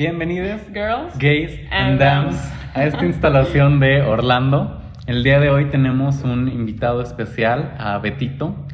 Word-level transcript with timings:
Bienvenidos, 0.00 0.62
Girls, 0.72 1.18
gays 1.18 1.60
and 1.70 2.00
dams, 2.00 2.34
a 2.72 2.86
esta 2.86 3.04
instalación 3.04 3.80
de 3.80 4.00
Orlando. 4.00 4.80
El 5.06 5.22
día 5.22 5.38
de 5.40 5.50
hoy 5.50 5.66
tenemos 5.66 6.22
un 6.22 6.48
invitado 6.48 7.02
especial, 7.02 7.76
a 7.78 7.98
Betito. 7.98 8.66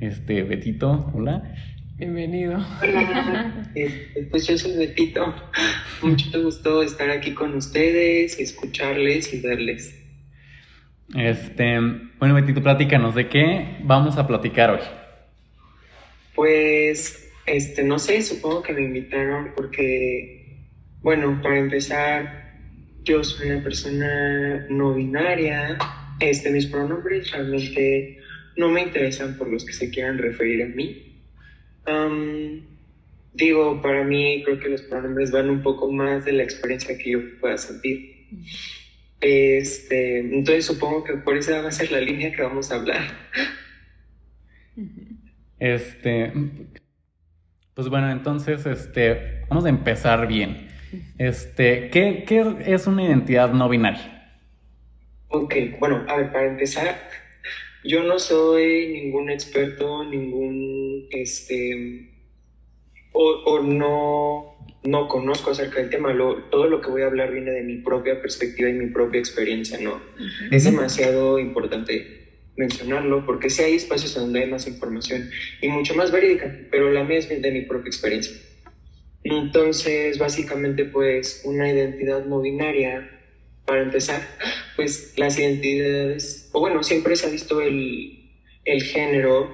Este, 0.00 0.42
Betito, 0.42 1.08
hola. 1.14 1.54
bienvenido. 1.98 2.54
Hola, 2.82 3.70
este, 3.76 4.24
pues 4.24 4.48
yo 4.48 4.58
soy 4.58 4.76
Betito. 4.76 5.32
Mucho 6.02 6.42
gusto 6.42 6.82
estar 6.82 7.10
aquí 7.10 7.32
con 7.32 7.54
ustedes, 7.54 8.40
escucharles 8.40 9.32
y 9.32 9.40
verles. 9.40 10.04
Este, 11.14 11.78
bueno, 12.18 12.34
Betito, 12.34 12.60
platícanos, 12.60 13.14
¿de 13.14 13.28
qué 13.28 13.76
vamos 13.84 14.18
a 14.18 14.26
platicar 14.26 14.70
hoy? 14.70 14.80
Pues, 16.34 17.30
este, 17.46 17.84
no 17.84 18.00
sé, 18.00 18.20
supongo 18.22 18.64
que 18.64 18.72
me 18.72 18.82
invitaron 18.82 19.52
porque, 19.54 20.41
bueno, 21.02 21.40
para 21.42 21.58
empezar, 21.58 22.54
yo 23.04 23.24
soy 23.24 23.50
una 23.50 23.62
persona 23.62 24.66
no 24.70 24.94
binaria. 24.94 25.76
Este, 26.20 26.50
mis 26.50 26.66
pronombres 26.66 27.30
realmente 27.32 28.18
no 28.56 28.68
me 28.68 28.82
interesan 28.82 29.36
por 29.36 29.48
los 29.48 29.64
que 29.64 29.72
se 29.72 29.90
quieran 29.90 30.18
referir 30.18 30.62
a 30.62 30.66
mí. 30.68 31.20
Am, 31.86 32.62
digo, 33.34 33.82
para 33.82 34.04
mí 34.04 34.42
creo 34.44 34.60
que 34.60 34.68
los 34.68 34.82
pronombres 34.82 35.32
van 35.32 35.50
un 35.50 35.62
poco 35.62 35.90
más 35.90 36.24
de 36.24 36.32
la 36.32 36.44
experiencia 36.44 36.96
que 36.96 37.10
yo 37.10 37.18
pueda 37.40 37.58
sentir. 37.58 38.28
Este, 39.20 40.18
entonces 40.18 40.66
supongo 40.66 41.04
que 41.04 41.14
por 41.14 41.36
esa 41.36 41.62
va 41.62 41.68
a 41.68 41.72
ser 41.72 41.92
la 41.92 42.00
línea 42.00 42.32
que 42.32 42.42
vamos 42.42 42.70
a 42.70 42.76
hablar. 42.76 43.02
Este, 45.58 46.32
pues 47.74 47.88
bueno, 47.88 48.10
entonces, 48.10 48.66
este, 48.66 49.44
vamos 49.48 49.64
a 49.64 49.68
empezar 49.68 50.26
bien. 50.26 50.68
Este, 51.18 51.90
¿qué, 51.90 52.24
qué 52.26 52.44
es 52.66 52.86
una 52.86 53.04
identidad 53.04 53.52
no 53.52 53.68
binaria? 53.68 54.12
Ok, 55.28 55.54
bueno, 55.78 56.04
a 56.08 56.16
ver, 56.16 56.30
para 56.30 56.46
empezar, 56.46 57.08
yo 57.84 58.02
no 58.02 58.18
soy 58.18 58.88
ningún 58.88 59.30
experto, 59.30 60.04
ningún, 60.04 61.06
este, 61.10 62.10
o, 63.12 63.22
o 63.44 63.60
no, 63.60 64.56
no 64.84 65.08
conozco 65.08 65.50
acerca 65.50 65.80
del 65.80 65.90
tema. 65.90 66.12
Lo- 66.12 66.44
todo 66.50 66.66
lo 66.66 66.80
que 66.80 66.90
voy 66.90 67.02
a 67.02 67.06
hablar 67.06 67.30
viene 67.32 67.50
de 67.52 67.62
mi 67.62 67.76
propia 67.78 68.20
perspectiva 68.20 68.68
y 68.70 68.74
mi 68.74 68.86
propia 68.88 69.20
experiencia, 69.20 69.78
¿no? 69.78 70.00
Es 70.50 70.64
demasiado 70.64 71.38
importante 71.38 72.08
mencionarlo 72.56 73.24
porque 73.24 73.50
sí 73.50 73.62
hay 73.62 73.74
espacios 73.76 74.14
donde 74.14 74.40
hay 74.40 74.50
más 74.50 74.66
información 74.66 75.28
y 75.60 75.68
mucho 75.68 75.94
más 75.94 76.10
verídica, 76.10 76.54
pero 76.70 76.90
la 76.90 77.02
mía 77.04 77.18
es 77.18 77.28
de 77.28 77.50
mi 77.50 77.62
propia 77.62 77.88
experiencia. 77.88 78.34
Entonces, 79.24 80.18
básicamente, 80.18 80.84
pues 80.84 81.42
una 81.44 81.70
identidad 81.70 82.24
no 82.24 82.40
binaria, 82.40 83.08
para 83.64 83.82
empezar, 83.82 84.26
pues 84.76 85.14
las 85.16 85.38
identidades, 85.38 86.50
o 86.52 86.60
bueno, 86.60 86.82
siempre 86.82 87.16
se 87.16 87.26
ha 87.26 87.30
visto 87.30 87.60
el, 87.60 88.30
el 88.64 88.82
género 88.82 89.50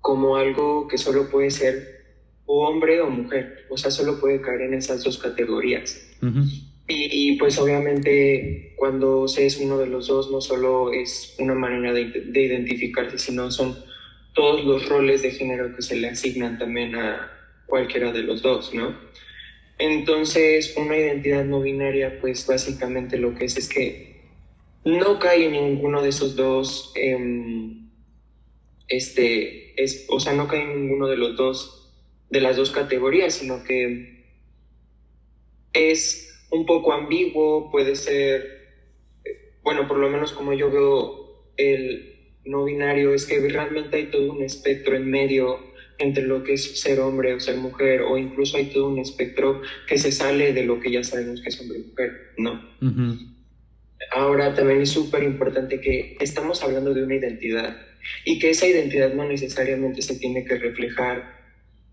como 0.00 0.36
algo 0.36 0.88
que 0.88 0.98
solo 0.98 1.30
puede 1.30 1.50
ser 1.50 2.02
o 2.46 2.66
hombre 2.66 3.00
o 3.00 3.10
mujer, 3.10 3.66
o 3.70 3.76
sea, 3.76 3.90
solo 3.90 4.20
puede 4.20 4.40
caer 4.40 4.62
en 4.62 4.74
esas 4.74 5.04
dos 5.04 5.18
categorías. 5.18 6.00
Y, 6.88 7.36
pues 7.36 7.58
obviamente 7.58 8.74
cuando 8.76 9.26
se 9.26 9.46
es 9.46 9.56
uno 9.58 9.78
de 9.78 9.86
los 9.86 10.08
dos 10.08 10.30
no 10.30 10.40
solo 10.40 10.92
es 10.92 11.34
una 11.38 11.54
manera 11.54 11.92
de, 11.92 12.04
de 12.04 12.42
identificarse, 12.42 13.18
sino 13.18 13.50
son 13.50 13.76
todos 14.34 14.64
los 14.64 14.88
roles 14.88 15.22
de 15.22 15.30
género 15.30 15.74
que 15.74 15.82
se 15.82 15.96
le 15.96 16.08
asignan 16.08 16.58
también 16.58 16.94
a 16.96 17.30
cualquiera 17.72 18.12
de 18.12 18.22
los 18.22 18.42
dos, 18.42 18.74
¿no? 18.74 18.94
Entonces 19.78 20.76
una 20.76 20.94
identidad 20.94 21.42
no 21.42 21.62
binaria 21.62 22.18
pues 22.20 22.46
básicamente 22.46 23.16
lo 23.16 23.34
que 23.34 23.46
es 23.46 23.56
es 23.56 23.66
que 23.66 24.20
no 24.84 25.18
cae 25.18 25.46
en 25.46 25.52
ninguno 25.52 26.02
de 26.02 26.10
esos 26.10 26.36
dos, 26.36 26.92
em, 26.96 27.88
este, 28.88 29.82
es, 29.82 30.04
o 30.10 30.20
sea, 30.20 30.34
no 30.34 30.48
cae 30.48 30.60
en 30.60 30.82
ninguno 30.82 31.08
de 31.08 31.16
los 31.16 31.34
dos, 31.34 31.90
de 32.28 32.42
las 32.42 32.58
dos 32.58 32.72
categorías, 32.72 33.32
sino 33.32 33.64
que 33.64 34.26
es 35.72 36.46
un 36.50 36.66
poco 36.66 36.92
ambiguo, 36.92 37.70
puede 37.70 37.96
ser, 37.96 38.44
bueno, 39.62 39.88
por 39.88 39.96
lo 39.96 40.10
menos 40.10 40.32
como 40.32 40.52
yo 40.52 40.70
veo 40.70 41.46
el 41.56 42.36
no 42.44 42.64
binario, 42.64 43.14
es 43.14 43.24
que 43.24 43.40
realmente 43.48 43.96
hay 43.96 44.10
todo 44.10 44.30
un 44.30 44.42
espectro 44.42 44.94
en 44.94 45.10
medio 45.10 45.71
entre 46.02 46.24
lo 46.24 46.42
que 46.42 46.54
es 46.54 46.80
ser 46.80 47.00
hombre 47.00 47.32
o 47.34 47.40
ser 47.40 47.56
mujer, 47.56 48.02
o 48.02 48.18
incluso 48.18 48.56
hay 48.56 48.66
todo 48.66 48.88
un 48.88 48.98
espectro 48.98 49.62
que 49.86 49.98
se 49.98 50.12
sale 50.12 50.52
de 50.52 50.64
lo 50.64 50.80
que 50.80 50.90
ya 50.90 51.04
sabemos 51.04 51.40
que 51.40 51.48
es 51.48 51.60
hombre 51.60 51.78
y 51.78 51.82
mujer, 51.84 52.32
¿no? 52.38 52.60
Ahora 54.10 54.54
también 54.54 54.82
es 54.82 54.90
súper 54.90 55.22
importante 55.22 55.80
que 55.80 56.16
estamos 56.20 56.62
hablando 56.62 56.92
de 56.92 57.04
una 57.04 57.14
identidad 57.14 57.76
y 58.24 58.38
que 58.38 58.50
esa 58.50 58.66
identidad 58.66 59.14
no 59.14 59.24
necesariamente 59.24 60.02
se 60.02 60.16
tiene 60.16 60.44
que 60.44 60.58
reflejar 60.58 61.40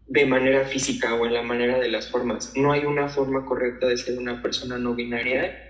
de 0.07 0.25
manera 0.25 0.65
física 0.65 1.13
o 1.13 1.25
en 1.27 1.33
la 1.33 1.43
manera 1.43 1.79
de 1.79 1.87
las 1.87 2.09
formas. 2.09 2.53
No 2.55 2.71
hay 2.71 2.83
una 2.85 3.09
forma 3.09 3.45
correcta 3.45 3.87
de 3.87 3.97
ser 3.97 4.17
una 4.17 4.41
persona 4.41 4.79
no 4.79 4.95
binaria. 4.95 5.65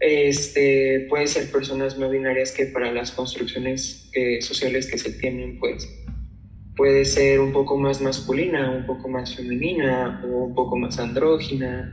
Este, 0.00 1.06
puede 1.08 1.28
ser 1.28 1.50
personas 1.50 1.98
no 1.98 2.10
binarias 2.10 2.52
que 2.52 2.66
para 2.66 2.92
las 2.92 3.12
construcciones 3.12 4.10
eh, 4.12 4.42
sociales 4.42 4.88
que 4.90 4.98
se 4.98 5.12
tienen, 5.12 5.58
pues 5.58 5.88
puede 6.78 7.04
ser 7.04 7.40
un 7.40 7.52
poco 7.52 7.76
más 7.76 8.00
masculina, 8.00 8.70
un 8.70 8.86
poco 8.86 9.08
más 9.08 9.34
femenina 9.34 10.22
o 10.24 10.44
un 10.44 10.54
poco 10.54 10.76
más 10.76 10.98
andrógina. 11.00 11.92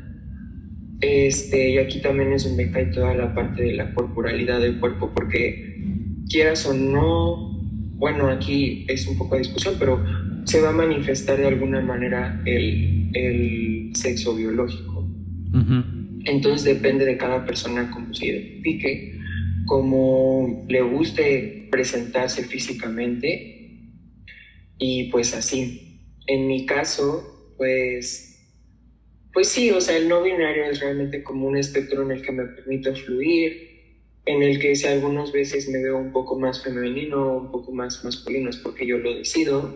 Este, 1.02 1.72
y 1.72 1.78
aquí 1.80 2.00
también 2.02 2.32
es 2.32 2.48
donde 2.48 2.72
cae 2.72 2.86
toda 2.86 3.16
la 3.16 3.34
parte 3.34 3.64
de 3.64 3.74
la 3.74 3.94
corporalidad 3.96 4.62
del 4.62 4.80
cuerpo, 4.80 5.12
porque 5.14 5.76
quieras 6.30 6.68
o 6.68 6.74
no, 6.76 7.60
bueno, 7.96 8.30
aquí 8.30 8.86
es 8.88 9.08
un 9.08 9.18
poco 9.18 9.36
de 9.36 9.42
discusión, 9.42 9.76
pero 9.80 10.06
se 10.46 10.62
va 10.62 10.70
a 10.70 10.74
manifestar 10.74 11.40
de 11.40 11.48
alguna 11.48 11.82
manera 11.82 12.40
el, 12.46 13.10
el 13.14 13.96
sexo 13.96 14.36
biológico. 14.36 15.10
Entonces 16.26 16.64
depende 16.64 17.06
de 17.06 17.18
cada 17.18 17.44
persona 17.46 17.90
cómo 17.90 18.14
se 18.14 18.28
identifique, 18.28 19.18
cómo 19.66 20.66
le 20.68 20.82
guste 20.82 21.70
presentarse 21.72 22.44
físicamente 22.44 23.55
y 24.78 25.06
pues 25.06 25.34
así. 25.34 25.74
En 26.28 26.48
mi 26.48 26.66
caso, 26.66 27.28
pues, 27.58 28.26
pues 29.34 29.50
sí, 29.50 29.72
o 29.72 29.82
sea, 29.82 29.98
el 29.98 30.08
no 30.08 30.22
binario 30.22 30.66
es 30.66 30.80
realmente 30.80 31.22
como 31.24 31.48
un 31.48 31.58
espectro 31.58 32.04
en 32.04 32.12
el 32.12 32.22
que 32.22 32.32
me 32.32 32.48
permito 32.48 32.94
fluir, 32.96 33.58
en 34.26 34.44
el 34.44 34.60
que 34.60 34.76
si 34.76 34.88
algunas 34.88 35.32
veces 35.32 35.68
me 35.70 35.82
veo 35.82 35.98
un 35.98 36.12
poco 36.12 36.36
más 36.38 36.62
femenino, 36.62 37.36
un 37.36 37.50
poco 37.52 37.72
más 37.72 38.04
masculino, 38.04 38.50
es 38.50 38.58
porque 38.58 38.88
yo 38.88 38.98
lo 38.98 39.14
decido. 39.14 39.76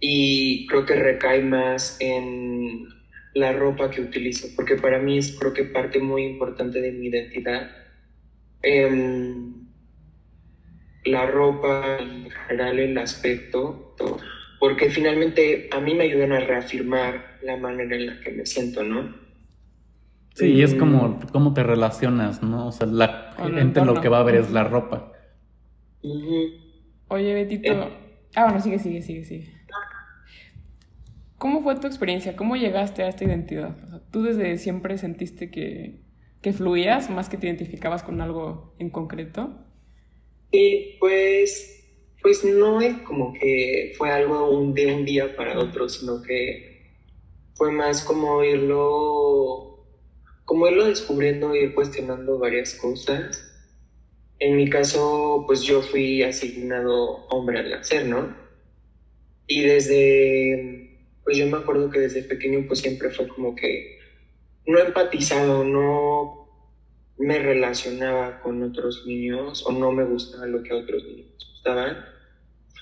Y 0.00 0.66
creo 0.66 0.84
que 0.84 0.94
recae 0.96 1.40
más 1.42 1.96
en 2.00 2.84
la 3.34 3.52
ropa 3.52 3.90
que 3.90 4.00
utilizo, 4.02 4.48
porque 4.54 4.76
para 4.76 4.98
mí 4.98 5.18
es 5.18 5.32
creo 5.32 5.52
que 5.52 5.64
parte 5.64 5.98
muy 6.00 6.24
importante 6.24 6.80
de 6.80 6.92
mi 6.92 7.06
identidad. 7.08 7.68
Em, 8.62 9.63
la 11.04 11.26
ropa, 11.26 11.98
en 12.00 12.30
general 12.30 12.78
el 12.78 12.98
aspecto, 12.98 13.94
todo, 13.96 14.18
porque 14.58 14.90
finalmente 14.90 15.68
a 15.72 15.80
mí 15.80 15.94
me 15.94 16.04
ayudan 16.04 16.32
a 16.32 16.40
reafirmar 16.40 17.38
la 17.42 17.56
manera 17.56 17.96
en 17.96 18.06
la 18.06 18.20
que 18.20 18.32
me 18.32 18.46
siento, 18.46 18.82
¿no? 18.84 19.14
Sí, 20.34 20.52
y 20.52 20.62
es 20.62 20.74
Mm, 20.74 20.78
como 20.78 21.18
cómo 21.32 21.54
te 21.54 21.62
relacionas, 21.62 22.42
¿no? 22.42 22.66
O 22.68 22.72
sea, 22.72 22.86
la 22.86 23.30
Con 23.36 23.54
gente 23.54 23.80
lo 23.82 24.00
que 24.00 24.08
va 24.08 24.20
a 24.20 24.22
ver 24.24 24.36
es 24.36 24.50
la 24.50 24.64
ropa. 24.64 25.12
Oye, 27.08 27.34
Betito. 27.34 27.72
Eh. 27.72 28.30
Ah, 28.34 28.44
bueno, 28.44 28.60
sigue, 28.60 28.78
sigue, 28.78 29.02
sigue, 29.02 29.24
sigue. 29.24 29.54
¿Cómo 31.38 31.62
fue 31.62 31.76
tu 31.78 31.86
experiencia? 31.86 32.36
¿Cómo 32.36 32.56
llegaste 32.56 33.02
a 33.02 33.08
esta 33.08 33.24
identidad? 33.24 33.76
O 33.84 33.88
sea, 33.88 34.00
¿Tú 34.10 34.22
desde 34.22 34.56
siempre 34.58 34.98
sentiste 34.98 35.50
que, 35.50 36.04
que 36.40 36.52
fluías 36.52 37.10
más 37.10 37.28
que 37.28 37.36
te 37.38 37.46
identificabas 37.46 38.02
con 38.02 38.20
algo 38.20 38.74
en 38.78 38.90
concreto? 38.90 39.64
Y 40.56 40.86
pues, 41.00 41.72
pues 42.22 42.44
no 42.44 42.80
es 42.80 42.96
como 43.02 43.32
que 43.32 43.90
fue 43.96 44.10
algo 44.10 44.48
un- 44.50 44.72
de 44.72 44.86
un 44.86 45.04
día 45.04 45.34
para 45.34 45.58
otro, 45.58 45.88
sino 45.88 46.20
que 46.22 46.62
fue 47.54 47.70
más 47.72 48.02
como 48.02 48.42
irlo, 48.44 49.68
como 50.44 50.68
irlo 50.68 50.86
descubriendo, 50.86 51.54
ir 51.54 51.72
cuestionando 51.74 52.38
varias 52.38 52.74
cosas. 52.74 53.46
En 54.38 54.56
mi 54.56 54.68
caso, 54.68 55.44
pues 55.46 55.62
yo 55.62 55.82
fui 55.82 56.22
asignado 56.22 57.24
hombre 57.28 57.58
al 57.60 57.70
nacer, 57.70 58.06
¿no? 58.06 58.34
Y 59.46 59.62
desde, 59.62 60.56
pues 61.22 61.36
yo 61.36 61.46
me 61.46 61.58
acuerdo 61.58 61.90
que 61.90 61.98
desde 62.00 62.22
pequeño 62.22 62.64
pues 62.66 62.80
siempre 62.80 63.10
fue 63.10 63.26
como 63.28 63.54
que 63.54 63.88
no 64.66 64.80
empatizado, 64.80 65.64
no 65.64 66.36
me 67.18 67.38
relacionaba 67.38 68.40
con 68.40 68.62
otros 68.62 69.04
niños 69.06 69.62
o 69.66 69.72
no 69.72 69.92
me 69.92 70.04
gustaba 70.04 70.46
lo 70.46 70.62
que 70.62 70.72
a 70.72 70.76
otros 70.76 71.04
niños 71.04 71.46
gustaban. 71.50 72.04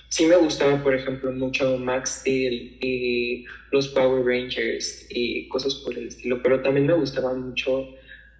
sí 0.09 0.25
me 0.25 0.35
gustaba, 0.35 0.81
por 0.83 0.93
ejemplo, 0.93 1.31
mucho 1.31 1.77
Max 1.77 2.19
Steel 2.19 2.77
y 2.81 3.45
los 3.71 3.87
Power 3.89 4.25
Rangers 4.25 5.05
y 5.09 5.47
cosas 5.47 5.75
por 5.75 5.97
el 5.97 6.07
estilo, 6.07 6.41
pero 6.41 6.61
también 6.61 6.85
me 6.87 6.93
gustaban 6.93 7.41
mucho 7.41 7.87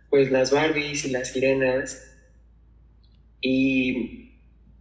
pues 0.10 0.30
las 0.30 0.52
Barbies 0.52 1.06
y 1.06 1.12
las 1.12 1.32
sirenas 1.32 2.00
y 3.42 4.32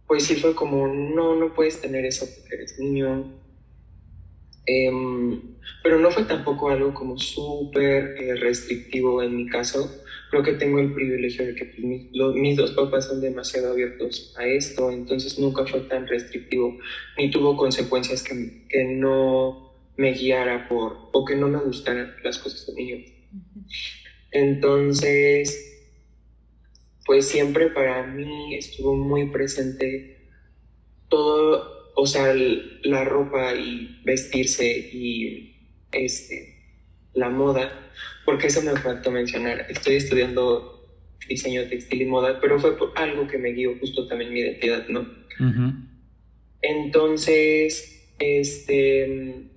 pues 0.07 0.25
sí 0.25 0.35
fue 0.35 0.53
como, 0.53 0.87
no, 0.87 1.35
no 1.35 1.53
puedes 1.53 1.81
tener 1.81 2.05
eso 2.05 2.27
porque 2.35 2.55
eres 2.55 2.77
niño. 2.77 3.33
Em, 4.65 5.41
pero 5.81 5.99
no 5.99 6.11
fue 6.11 6.23
tampoco 6.23 6.69
algo 6.69 6.93
como 6.93 7.17
súper 7.17 8.15
eh, 8.17 8.35
restrictivo 8.35 9.21
en 9.21 9.35
mi 9.35 9.47
caso 9.47 10.02
creo 10.33 10.41
que 10.41 10.53
tengo 10.53 10.79
el 10.79 10.93
privilegio 10.93 11.45
de 11.45 11.53
que 11.53 11.65
pues, 11.65 11.79
mis, 11.79 12.09
mis, 12.11 12.57
dos 12.57 12.71
papás 12.71 13.05
son 13.05 13.21
demasiado 13.21 13.71
abiertos 13.71 14.33
a 14.35 14.47
esto, 14.47 14.89
entonces 14.89 15.37
nunca 15.37 15.63
fue 15.63 15.81
tan 15.81 16.07
restrictivo, 16.07 16.75
ni 17.19 17.29
tuvo 17.29 17.55
consecuencias 17.55 18.23
que, 18.23 18.65
que 18.67 18.83
no 18.83 19.75
me 19.95 20.11
guiara 20.13 20.67
por, 20.67 21.09
o 21.11 21.23
que 21.23 21.35
no 21.35 21.49
me 21.49 21.59
gustaran 21.59 22.15
las 22.23 22.39
cosas 22.39 22.65
de 22.65 22.73
niño. 22.73 23.05
Entonces, 24.31 25.85
pues 27.05 27.27
siempre 27.27 27.67
para 27.67 28.07
mí 28.07 28.55
estuvo 28.55 28.95
muy 28.95 29.29
presente 29.29 30.29
todo, 31.09 31.91
o 31.95 32.07
sea, 32.07 32.33
la 32.33 33.03
ropa 33.03 33.53
y 33.53 34.01
vestirse 34.03 34.65
y 34.67 35.77
este, 35.91 36.52
la 37.13 37.29
moda 37.29 37.83
porque 38.25 38.47
eso 38.47 38.61
me 38.61 38.75
faltó 38.77 39.11
mencionar. 39.11 39.65
Estoy 39.69 39.95
estudiando 39.95 40.87
diseño 41.27 41.67
textil 41.67 42.01
y 42.01 42.05
moda, 42.05 42.39
pero 42.41 42.59
fue 42.59 42.77
por 42.77 42.91
algo 42.95 43.27
que 43.27 43.37
me 43.37 43.51
guió 43.51 43.77
justo 43.79 44.07
también 44.07 44.33
mi 44.33 44.41
identidad, 44.41 44.87
¿no? 44.87 45.07
Entonces, 46.61 48.13
este, 48.19 49.49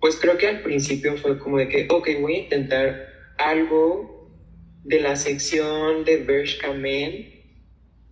pues 0.00 0.16
creo 0.16 0.36
que 0.38 0.46
al 0.46 0.62
principio 0.62 1.16
fue 1.16 1.38
como 1.38 1.58
de 1.58 1.68
que, 1.68 1.88
ok, 1.90 2.08
voy 2.20 2.34
a 2.34 2.38
intentar 2.40 3.08
algo 3.38 4.30
de 4.84 5.00
la 5.00 5.16
sección 5.16 6.04
de 6.04 6.18
Bershka 6.18 6.72
Men 6.72 7.34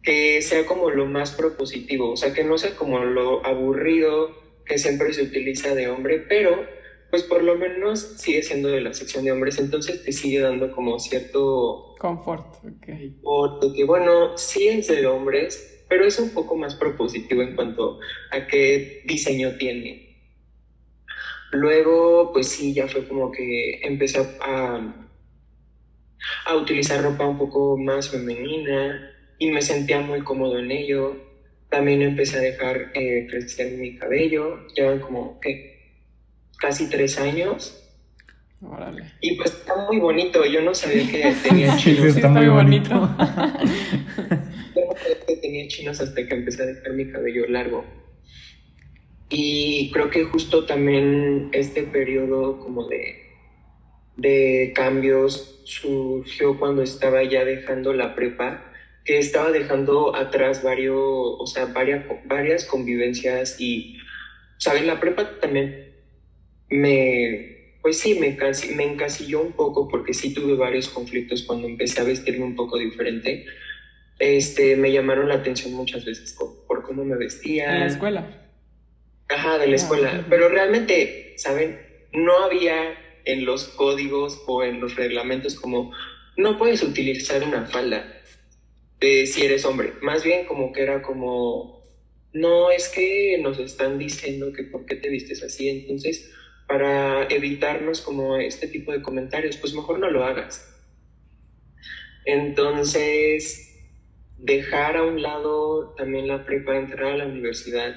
que 0.03 0.41
sea 0.41 0.67
como 0.67 0.91
lo 0.91 1.06
más 1.06 1.33
propositivo, 1.33 2.12
o 2.12 2.17
sea, 2.17 2.33
que 2.33 2.44
no 2.44 2.59
sea 2.59 2.77
como 2.77 3.05
lo 3.05 3.44
aburrido 3.44 4.31
que 4.65 4.79
siempre 4.79 5.12
se 5.12 5.23
utiliza 5.23 5.75
de 5.75 5.88
hombre, 5.88 6.25
pero 6.29 6.65
pues 7.16 7.28
por 7.30 7.42
lo 7.42 7.56
menos 7.56 8.12
sigue 8.16 8.42
siendo 8.42 8.68
de 8.68 8.82
la 8.82 8.92
sección 8.92 9.24
de 9.24 9.32
hombres, 9.32 9.58
entonces 9.58 10.02
te 10.02 10.12
sigue 10.12 10.38
dando 10.38 10.70
como 10.70 10.98
cierto 10.98 11.94
confort, 11.98 12.44
ok. 12.62 13.72
que 13.74 13.84
bueno, 13.84 14.36
sí 14.36 14.68
es 14.68 14.88
de 14.88 15.06
hombres, 15.06 15.82
pero 15.88 16.04
es 16.04 16.18
un 16.18 16.34
poco 16.34 16.56
más 16.56 16.74
propositivo 16.74 17.40
en 17.40 17.54
cuanto 17.54 17.98
a 18.30 18.46
qué 18.46 19.00
diseño 19.06 19.56
tiene. 19.56 20.18
Luego, 21.52 22.32
pues 22.34 22.48
sí, 22.48 22.74
ya 22.74 22.86
fue 22.86 23.08
como 23.08 23.32
que 23.32 23.80
empecé 23.82 24.18
a, 24.40 24.94
a 26.44 26.56
utilizar 26.56 27.02
ropa 27.02 27.26
un 27.26 27.38
poco 27.38 27.78
más 27.78 28.10
femenina 28.10 29.10
y 29.38 29.50
me 29.50 29.62
sentía 29.62 30.02
muy 30.02 30.20
cómodo 30.20 30.58
en 30.58 30.70
ello. 30.70 31.16
También 31.70 32.02
empecé 32.02 32.36
a 32.36 32.42
dejar 32.42 32.90
eh, 32.92 33.26
crecer 33.30 33.72
mi 33.78 33.96
cabello, 33.96 34.66
ya 34.76 35.00
como, 35.00 35.40
que 35.40 35.75
casi 36.58 36.88
tres 36.88 37.19
años. 37.19 37.82
Órale. 38.62 39.05
Y 39.20 39.37
pues 39.37 39.53
está 39.53 39.76
muy 39.87 39.99
bonito, 39.99 40.44
yo 40.44 40.62
no 40.62 40.75
sabía 40.75 41.06
que 41.11 41.35
tenía 41.49 41.76
chinos. 41.76 42.00
Sí, 42.00 42.06
está 42.08 42.29
muy 42.29 42.49
bonito. 42.49 42.91
yo 42.91 42.99
no 42.99 44.97
sabía 44.97 45.26
que 45.26 45.37
tenía 45.37 45.69
chinos 45.69 46.00
hasta 46.00 46.26
que 46.26 46.35
empecé 46.35 46.62
a 46.62 46.67
dejar 46.67 46.93
mi 46.93 47.11
cabello 47.11 47.47
largo. 47.49 47.85
Y 49.29 49.91
creo 49.93 50.08
que 50.11 50.25
justo 50.25 50.67
también 50.67 51.49
este 51.53 51.82
periodo 51.82 52.61
como 52.61 52.87
de, 52.87 53.17
de 54.17 54.73
cambios 54.75 55.61
surgió 55.64 56.59
cuando 56.59 56.82
estaba 56.82 57.25
ya 57.25 57.44
dejando 57.44 57.93
la 57.93 58.14
prepa, 58.14 58.73
que 59.05 59.19
estaba 59.19 59.50
dejando 59.50 60.14
atrás 60.14 60.62
varios, 60.62 60.97
o 60.97 61.47
sea, 61.47 61.67
varias, 61.67 62.05
varias 62.25 62.64
convivencias 62.64 63.61
y, 63.61 63.99
¿sabes? 64.59 64.87
La 64.87 65.00
prepa 65.00 65.38
también 65.41 65.86
me, 66.68 67.78
pues 67.82 67.98
sí, 67.98 68.14
me, 68.18 68.36
me 68.74 68.84
encasilló 68.84 69.40
un 69.40 69.52
poco 69.52 69.88
porque 69.88 70.14
sí 70.14 70.34
tuve 70.34 70.54
varios 70.54 70.88
conflictos 70.88 71.42
cuando 71.44 71.68
empecé 71.68 72.00
a 72.00 72.04
vestirme 72.04 72.44
un 72.44 72.56
poco 72.56 72.78
diferente. 72.78 73.46
Este, 74.18 74.76
me 74.76 74.90
llamaron 74.90 75.28
la 75.28 75.34
atención 75.34 75.74
muchas 75.74 76.04
veces 76.04 76.36
por, 76.66 76.82
cómo 76.82 77.04
me 77.04 77.16
vestía. 77.16 77.74
¿En 77.74 77.80
la 77.80 77.86
escuela? 77.86 78.50
Ajá, 79.28 79.58
de 79.58 79.66
la 79.66 79.72
ah, 79.72 79.76
escuela. 79.76 80.26
Pero 80.28 80.48
realmente, 80.48 81.34
¿saben? 81.36 81.78
No 82.12 82.38
había 82.38 82.94
en 83.24 83.44
los 83.44 83.64
códigos 83.64 84.42
o 84.46 84.62
en 84.62 84.80
los 84.80 84.96
reglamentos 84.96 85.56
como 85.56 85.92
no 86.36 86.58
puedes 86.58 86.82
utilizar 86.82 87.42
una 87.42 87.66
falda 87.66 88.22
de 89.00 89.26
si 89.26 89.44
eres 89.44 89.64
hombre. 89.64 89.92
Más 90.00 90.24
bien 90.24 90.46
como 90.46 90.72
que 90.72 90.82
era 90.82 91.02
como 91.02 91.84
no 92.32 92.70
es 92.70 92.88
que 92.88 93.38
nos 93.40 93.58
están 93.58 93.98
diciendo 93.98 94.52
que 94.52 94.62
por 94.64 94.84
qué 94.86 94.96
te 94.96 95.08
vistes 95.08 95.42
así, 95.42 95.68
entonces 95.68 96.32
para 96.66 97.24
evitarnos 97.28 98.02
como 98.02 98.36
este 98.38 98.68
tipo 98.68 98.92
de 98.92 99.02
comentarios, 99.02 99.56
pues 99.58 99.74
mejor 99.74 99.98
no 99.98 100.10
lo 100.10 100.24
hagas. 100.24 100.66
Entonces, 102.24 103.62
dejar 104.36 104.96
a 104.96 105.04
un 105.04 105.22
lado 105.22 105.94
también 105.96 106.28
la 106.28 106.44
prepa, 106.44 106.76
entrar 106.76 107.12
a 107.12 107.16
la 107.16 107.26
universidad, 107.26 107.96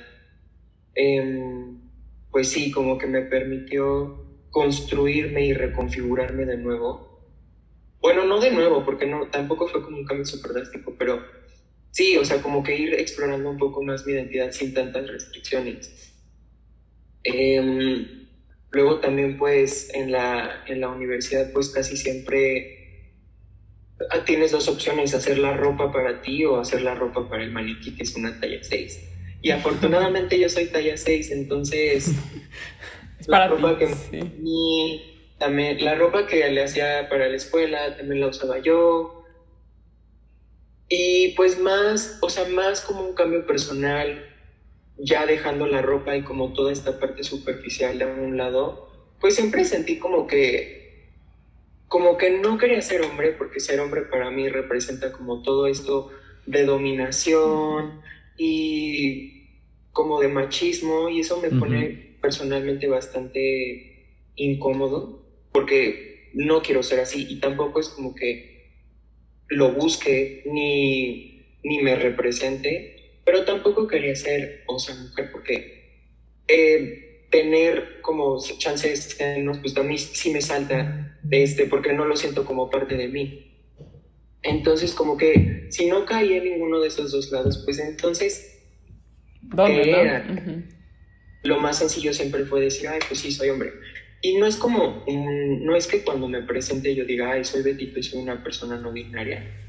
em, 0.95 1.79
pues 2.31 2.49
sí, 2.49 2.71
como 2.71 2.97
que 2.97 3.07
me 3.07 3.23
permitió 3.23 4.13
construirme 4.49 5.45
y 5.45 5.53
reconfigurarme 5.53 6.45
de 6.45 6.57
nuevo. 6.57 7.03
Bueno, 8.01 8.23
no 8.25 8.39
de 8.39 8.51
nuevo, 8.51 8.83
porque 8.85 9.05
no, 9.07 9.29
tampoco 9.29 9.67
fue 9.67 9.81
como 9.83 9.97
un 9.97 10.05
cambio 10.05 10.25
súper 10.25 10.53
drástico, 10.53 10.95
pero 10.97 11.23
sí, 11.91 12.17
o 12.17 12.25
sea, 12.25 12.41
como 12.41 12.63
que 12.63 12.75
ir 12.77 12.93
explorando 12.95 13.49
un 13.49 13.57
poco 13.57 13.81
más 13.83 14.05
mi 14.05 14.13
identidad 14.13 14.51
sin 14.51 14.73
tantas 14.73 15.07
restricciones. 15.07 15.93
Eh, 17.23 18.28
Luego 18.71 18.99
también 18.99 19.37
pues 19.37 19.89
en 19.93 20.11
la, 20.11 20.63
en 20.67 20.81
la 20.81 20.89
universidad 20.89 21.51
pues 21.53 21.69
casi 21.69 21.97
siempre 21.97 22.79
ah, 24.11 24.23
tienes 24.25 24.51
dos 24.51 24.67
opciones, 24.67 25.13
hacer 25.13 25.39
la 25.39 25.57
ropa 25.57 25.91
para 25.91 26.21
ti 26.21 26.45
o 26.45 26.59
hacer 26.59 26.83
la 26.83 26.93
ropa 26.95 27.27
para 27.27 27.43
el 27.43 27.51
maniquí, 27.51 27.95
que 27.95 28.03
es 28.03 28.15
una 28.15 28.39
talla 28.39 28.63
6. 28.63 29.09
Y 29.41 29.51
afortunadamente 29.51 30.39
yo 30.39 30.49
soy 30.49 30.67
talla 30.67 30.97
6, 30.97 31.31
entonces 31.31 32.13
la 33.27 33.47
ropa 33.47 33.77
que 33.77 33.87
también 35.39 35.83
la 35.83 35.95
ropa 35.95 36.27
que 36.27 36.49
le 36.49 36.63
hacía 36.63 37.07
para 37.09 37.27
la 37.27 37.35
escuela 37.35 37.97
también 37.97 38.21
la 38.21 38.27
usaba 38.27 38.59
yo. 38.59 39.23
Y 40.89 41.33
pues 41.35 41.59
más, 41.59 42.17
o 42.21 42.29
sea, 42.29 42.45
más 42.49 42.81
como 42.81 43.03
un 43.03 43.13
cambio 43.13 43.45
personal, 43.45 44.28
ya 44.99 45.25
dejando 45.25 45.65
la 45.65 45.81
ropa 45.81 46.15
y 46.15 46.23
como 46.23 46.53
toda 46.53 46.71
esta 46.71 46.99
parte 46.99 47.23
superficial 47.23 47.97
de 47.97 48.05
un 48.05 48.37
lado, 48.37 48.89
pues 49.19 49.35
siempre 49.35 49.63
sentí 49.65 49.97
como 49.97 50.27
que, 50.27 51.07
como 51.87 52.17
que 52.17 52.29
no 52.29 52.57
quería 52.57 52.81
ser 52.81 53.01
hombre, 53.01 53.31
porque 53.31 53.59
ser 53.59 53.79
hombre 53.79 54.03
para 54.03 54.29
mí 54.29 54.47
representa 54.49 55.11
como 55.11 55.41
todo 55.41 55.67
esto 55.67 56.09
de 56.45 56.65
dominación 56.65 58.01
y 58.37 59.47
como 59.91 60.19
de 60.19 60.27
machismo, 60.27 61.09
y 61.09 61.21
eso 61.21 61.39
me 61.41 61.49
pone 61.49 62.17
personalmente 62.21 62.87
bastante 62.87 64.05
incómodo, 64.35 65.25
porque 65.51 66.29
no 66.33 66.61
quiero 66.61 66.83
ser 66.83 66.99
así 66.99 67.25
y 67.27 67.39
tampoco 67.39 67.79
es 67.79 67.89
como 67.89 68.15
que 68.15 68.69
lo 69.47 69.71
busque 69.71 70.43
ni, 70.45 71.57
ni 71.63 71.79
me 71.79 71.95
represente, 71.95 72.98
pero 73.29 73.45
tampoco 73.45 73.87
quería 73.87 74.15
ser 74.15 74.63
osa 74.65 74.95
mujer 74.95 75.29
porque 75.31 76.07
eh, 76.47 77.27
tener 77.29 78.01
como 78.01 78.39
chances 78.57 79.19
pues 79.61 79.77
a 79.77 79.83
mí 79.83 79.99
sí 79.99 80.31
me 80.31 80.41
salta 80.41 81.15
de 81.21 81.43
este 81.43 81.67
porque 81.67 81.93
no 81.93 82.05
lo 82.05 82.15
siento 82.15 82.43
como 82.43 82.71
parte 82.71 82.95
de 82.95 83.07
mí. 83.07 83.55
Entonces 84.41 84.95
como 84.95 85.15
que 85.15 85.67
si 85.69 85.85
no 85.85 86.05
caía 86.05 86.37
en 86.37 86.45
ninguno 86.45 86.79
de 86.79 86.87
esos 86.87 87.11
dos 87.11 87.31
lados, 87.31 87.61
pues 87.65 87.77
entonces 87.77 88.63
¿Dónde, 89.43 90.63
Lo 91.43 91.59
más 91.59 91.77
sencillo 91.77 92.13
siempre 92.13 92.45
fue 92.45 92.61
decir, 92.61 92.87
ay, 92.87 92.99
pues 93.07 93.19
sí, 93.19 93.31
soy 93.31 93.49
hombre. 93.49 93.73
Y 94.23 94.37
no 94.37 94.47
es 94.47 94.55
como, 94.55 95.05
no 95.07 95.75
es 95.75 95.85
que 95.85 96.03
cuando 96.03 96.27
me 96.27 96.41
presente 96.41 96.95
yo 96.95 97.05
diga, 97.05 97.33
ay, 97.33 97.43
soy 97.43 97.61
Betito 97.61 97.99
y 97.99 98.03
soy 98.03 98.21
una 98.21 98.43
persona 98.43 98.77
no 98.77 98.91
binaria 98.91 99.68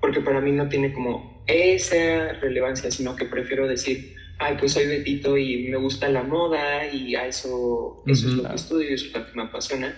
porque 0.00 0.20
para 0.20 0.40
mí 0.40 0.52
no 0.52 0.68
tiene 0.68 0.92
como 0.92 1.42
esa 1.46 2.32
relevancia, 2.34 2.90
sino 2.90 3.14
que 3.16 3.24
prefiero 3.24 3.66
decir, 3.66 4.14
ay, 4.38 4.56
pues 4.58 4.72
soy 4.72 4.86
Betito 4.86 5.36
y 5.36 5.68
me 5.68 5.76
gusta 5.76 6.08
la 6.08 6.22
moda 6.22 6.86
y 6.86 7.14
a 7.14 7.26
eso, 7.26 8.02
eso 8.06 8.28
es 8.28 8.34
lo 8.34 8.48
que 8.48 8.54
estudio, 8.54 8.94
eso 8.94 9.06
es 9.06 9.12
lo 9.14 9.26
que 9.26 9.32
me 9.34 9.42
apasiona, 9.42 9.94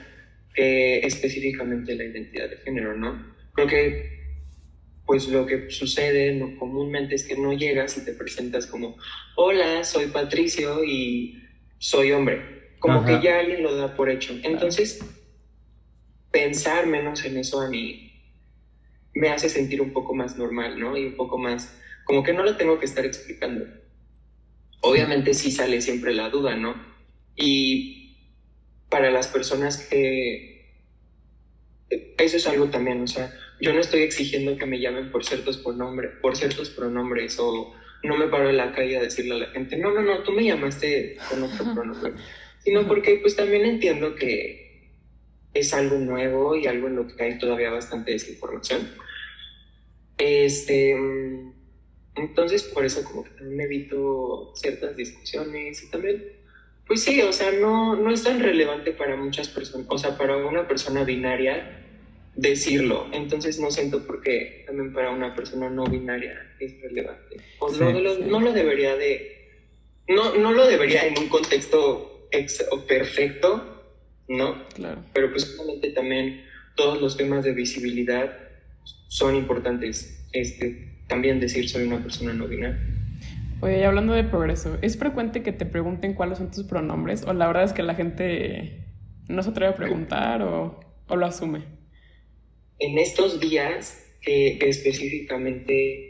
que 0.55 0.99
específicamente 0.99 1.95
la 1.95 2.05
identidad 2.05 2.49
de 2.49 2.57
género, 2.59 2.95
¿no? 2.97 3.35
Creo 3.55 3.67
que 3.67 4.19
pues 5.09 5.26
lo 5.28 5.47
que 5.47 5.71
sucede 5.71 6.35
no, 6.35 6.55
comúnmente 6.59 7.14
es 7.14 7.26
que 7.26 7.35
no 7.35 7.55
llegas 7.55 7.97
y 7.97 8.05
te 8.05 8.12
presentas 8.12 8.67
como, 8.67 8.99
hola, 9.37 9.83
soy 9.83 10.09
Patricio 10.09 10.85
y 10.85 11.43
soy 11.78 12.12
hombre. 12.12 12.76
Como 12.78 13.05
que 13.07 13.19
ya 13.23 13.38
alguien 13.38 13.62
lo 13.62 13.75
da 13.75 13.97
por 13.97 14.11
hecho. 14.11 14.35
Entonces, 14.43 15.00
pensar 16.31 16.87
menos 16.87 17.25
en 17.25 17.38
eso 17.38 17.61
a 17.61 17.69
mí 17.69 18.08
me 19.19 19.31
hace 19.31 19.49
sentir 19.49 19.81
un 19.83 19.93
poco 19.93 20.15
más 20.15 20.39
normal, 20.39 20.79
¿no? 20.79 20.97
Y 20.97 21.07
un 21.07 21.17
poco 21.17 21.39
más, 21.39 21.77
como 22.05 22.23
que 22.23 22.33
no 22.33 22.45
lo 22.45 22.57
tengo 22.57 22.79
que 22.79 22.87
estar 22.87 23.05
explicando. 23.05 23.67
Obviamente 24.81 25.35
sí 25.35 25.51
sale 25.51 25.81
siempre 25.81 26.15
la 26.15 26.31
duda, 26.31 26.55
¿no? 26.55 26.77
Y 27.35 28.17
para 28.89 29.11
las 29.11 29.27
personas 29.27 29.79
que... 29.89 30.57
Eso 32.17 32.37
es 32.37 32.47
algo 32.47 32.67
también, 32.67 33.03
o 33.03 33.07
sea, 33.09 33.33
yo 33.61 33.73
no 33.73 33.81
estoy 33.81 34.03
exigiendo 34.03 34.57
que 34.57 34.67
me 34.67 34.79
llamen 34.79 35.11
por 35.11 35.25
ciertos, 35.25 35.57
pronombres, 35.59 36.13
por 36.21 36.37
ciertos 36.37 36.71
pronombres 36.71 37.39
o 37.41 37.75
no 38.05 38.17
me 38.17 38.29
paro 38.29 38.51
en 38.51 38.59
la 38.59 38.73
calle 38.73 38.99
a 38.99 39.03
decirle 39.03 39.35
a 39.35 39.39
la 39.39 39.47
gente, 39.47 39.77
no, 39.79 39.91
no, 39.91 40.03
no, 40.03 40.23
tú 40.23 40.31
me 40.33 40.45
llamaste 40.45 41.17
con 41.29 41.43
otro 41.43 41.75
pronombre, 41.75 42.13
sino 42.63 42.87
porque 42.87 43.19
pues 43.23 43.35
también 43.35 43.65
entiendo 43.65 44.15
que 44.15 44.69
es 45.55 45.73
algo 45.73 45.97
nuevo 45.99 46.55
y 46.55 46.67
algo 46.67 46.89
en 46.89 46.97
lo 46.97 47.07
que 47.07 47.23
hay 47.25 47.39
todavía 47.39 47.71
bastante 47.71 48.13
desinformación. 48.13 49.08
Este, 50.19 50.97
entonces 52.17 52.65
por 52.65 52.85
eso 52.85 53.05
como 53.05 53.25
que 53.25 53.31
también 53.31 53.61
evito 53.61 54.53
ciertas 54.57 54.97
discusiones 54.97 55.83
y 55.83 55.91
también, 55.91 56.25
pues 56.87 57.03
sí, 57.03 57.23
o 57.23 57.33
sea, 57.33 57.53
no, 57.53 57.95
no 57.97 58.11
es 58.11 58.25
tan 58.25 58.41
relevante 58.41 58.93
para 58.93 59.17
muchas 59.17 59.49
personas, 59.49 59.87
o 59.89 59.99
sea, 59.99 60.19
para 60.19 60.37
una 60.37 60.67
persona 60.67 61.05
binaria 61.05 61.85
decirlo. 62.35 63.07
Entonces 63.13 63.61
no 63.61 63.71
siento 63.71 64.07
por 64.07 64.23
qué 64.23 64.65
también 64.67 64.93
para 64.93 65.11
una 65.11 65.35
persona 65.35 65.71
no 65.71 65.85
binaria 65.85 66.55
es 66.59 66.81
relevante. 66.81 67.37
O 67.59 67.71
no, 67.71 67.93
lo, 67.93 68.19
no, 68.19 68.41
lo, 68.41 68.53
debería 68.53 68.97
de... 68.97 69.51
No, 70.09 70.35
no 70.35 70.53
lo 70.53 70.67
debería 70.67 71.07
en 71.07 71.19
un 71.19 71.29
contexto 71.29 72.29
perfecto, 72.89 73.85
¿no? 74.29 74.67
Claro. 74.69 75.05
Pero 75.13 75.31
pues 75.31 75.59
obviamente 75.59 75.91
también 75.91 76.45
todos 76.77 77.01
los 77.01 77.17
temas 77.17 77.45
de 77.45 77.53
visibilidad 77.53 78.48
son 79.09 79.35
importantes. 79.35 80.27
Este, 80.33 81.03
también 81.09 81.41
decir 81.41 81.69
soy 81.69 81.85
una 81.85 81.99
persona 81.99 82.33
no 82.33 82.47
binaria. 82.47 82.79
Oye, 83.61 83.81
y 83.81 83.83
hablando 83.83 84.12
de 84.12 84.23
progreso, 84.23 84.79
¿es 84.83 84.97
frecuente 84.97 85.43
que 85.43 85.53
te 85.53 85.67
pregunten 85.67 86.15
cuáles 86.15 86.38
son 86.38 86.50
tus 86.53 86.65
pronombres? 86.65 87.25
¿O 87.27 87.33
la 87.33 87.49
verdad 87.49 87.65
es 87.65 87.73
que 87.73 87.83
la 87.83 87.97
gente 87.97 88.85
no 89.27 89.43
se 89.43 89.50
atreve 89.50 89.73
a 89.73 89.77
preguntar 89.77 90.43
o, 90.43 90.79
o 91.09 91.17
lo 91.17 91.27
asume? 91.27 91.65
En 92.79 92.99
estos 92.99 93.41
días 93.41 94.05
que 94.21 94.59
específicamente 94.62 96.09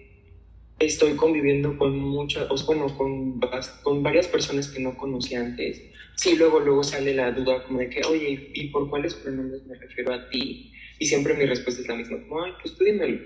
estoy 0.78 1.14
conviviendo 1.14 1.78
con 1.78 1.98
muchas, 1.98 2.48
bueno, 2.66 2.86
con, 2.96 3.40
con 3.82 4.02
varias 4.02 4.28
personas 4.28 4.68
que 4.68 4.80
no 4.80 4.96
conocía 4.96 5.40
antes. 5.40 5.82
Sí, 6.16 6.36
luego, 6.36 6.60
luego 6.60 6.84
sale 6.84 7.14
la 7.14 7.32
duda 7.32 7.64
como 7.64 7.78
de 7.78 7.88
que, 7.88 8.02
oye, 8.06 8.50
¿y 8.52 8.68
por 8.68 8.90
cuáles 8.90 9.14
pronombres 9.14 9.64
me 9.66 9.74
refiero 9.76 10.12
a 10.12 10.28
ti? 10.28 10.72
Y 10.98 11.06
siempre 11.06 11.34
mi 11.34 11.46
respuesta 11.46 11.80
es 11.82 11.88
la 11.88 11.94
misma, 11.94 12.18
como, 12.28 12.42
ay, 12.42 12.52
pues 12.60 12.74
tú 12.76 12.84
dímelo. 12.84 13.18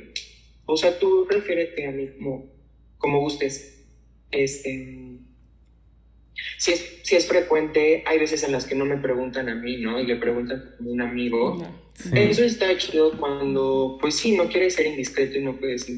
O 0.67 0.77
sea, 0.77 0.99
tú 0.99 1.27
refiérete 1.29 1.87
a 1.87 1.91
mí 1.91 2.09
como, 2.17 2.51
como 2.99 3.21
gustes. 3.21 3.85
Este, 4.31 5.19
si 6.59 6.73
es, 6.73 7.01
si 7.03 7.17
es 7.17 7.27
frecuente, 7.27 8.03
hay 8.07 8.19
veces 8.19 8.43
en 8.45 8.53
las 8.53 8.67
que 8.67 8.75
no 8.75 8.85
me 8.85 8.97
preguntan 8.97 9.49
a 9.49 9.55
mí, 9.55 9.79
¿no? 9.79 10.01
Y 10.01 10.07
le 10.07 10.17
preguntan 10.17 10.75
como 10.77 10.91
un 10.91 11.01
amigo. 11.01 11.67
Eso 12.15 12.45
está 12.45 12.77
chido 12.77 13.17
cuando, 13.19 13.99
pues 14.01 14.17
sí, 14.17 14.37
no 14.37 14.49
quieres 14.49 14.75
ser 14.75 14.87
indiscreto 14.87 15.39
y 15.39 15.43
no 15.43 15.57
puedes 15.57 15.89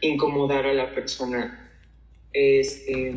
incomodar 0.00 0.66
a 0.66 0.74
la 0.74 0.94
persona. 0.94 1.72
Este, 2.32 3.12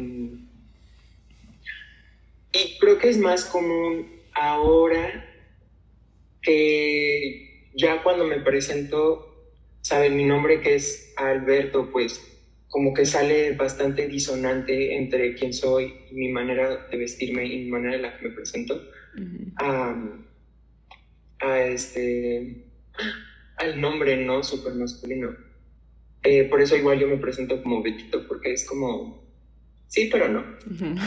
y 2.54 2.78
creo 2.80 2.98
que 2.98 3.10
es 3.10 3.18
más 3.18 3.46
común 3.46 4.08
ahora 4.34 5.27
que 6.48 7.72
ya 7.76 8.02
cuando 8.04 8.24
me 8.24 8.40
presento, 8.40 9.52
saben 9.82 10.16
mi 10.16 10.24
nombre 10.24 10.62
que 10.62 10.76
es 10.76 11.14
Alberto, 11.18 11.92
pues 11.92 12.24
como 12.70 12.94
que 12.94 13.06
sale 13.06 13.52
bastante 13.52 14.08
disonante 14.08 14.96
entre 14.96 15.36
quién 15.36 15.52
soy 15.52 15.94
y 16.10 16.14
mi 16.14 16.30
manera 16.30 16.88
de 16.90 16.98
vestirme 16.98 17.46
y 17.46 17.66
mi 17.66 17.70
manera 17.70 17.96
en 17.96 18.02
la 18.02 18.18
que 18.18 18.30
me 18.30 18.34
presento. 18.34 18.82
A, 19.58 19.94
este 21.66 22.64
al 23.58 23.80
nombre 23.80 24.18
no 24.18 24.44
super 24.44 24.74
masculino 24.74 25.36
eh, 26.24 26.46
por 26.46 26.62
eso 26.62 26.76
igual 26.76 27.00
yo 27.00 27.08
me 27.08 27.18
presento 27.18 27.62
como 27.62 27.84
Betito 27.84 28.28
porque 28.28 28.54
es 28.54 28.66
como 28.66 29.24
sí 29.88 30.10
pero 30.12 30.30
no. 30.30 30.44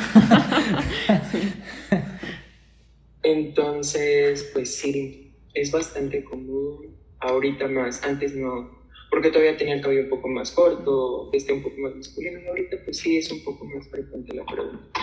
Entonces 3.23 4.51
pues 4.53 4.77
sí 4.77 5.30
es 5.55 5.73
bastante 5.73 6.25
común 6.25 6.97
ahorita 7.21 7.69
más 7.69 8.03
antes 8.05 8.35
no 8.35 8.81
porque 9.11 9.31
todavía 9.31 9.57
tenía 9.57 9.75
el 9.75 9.81
cabello 9.83 10.05
un 10.05 10.09
poco 10.09 10.29
más 10.29 10.53
corto, 10.53 11.31
este 11.33 11.53
un 11.53 11.63
poco 11.63 11.75
más 11.81 11.97
masculino, 11.97 12.39
y 12.41 12.47
ahorita 12.47 12.77
pues 12.85 12.99
sí 12.99 13.17
es 13.17 13.31
un 13.33 13.43
poco 13.45 13.65
más 13.65 13.89
frecuente 13.89 14.35
la 14.35 14.45
pregunta. 14.45 15.01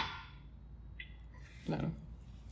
Claro. 1.65 1.91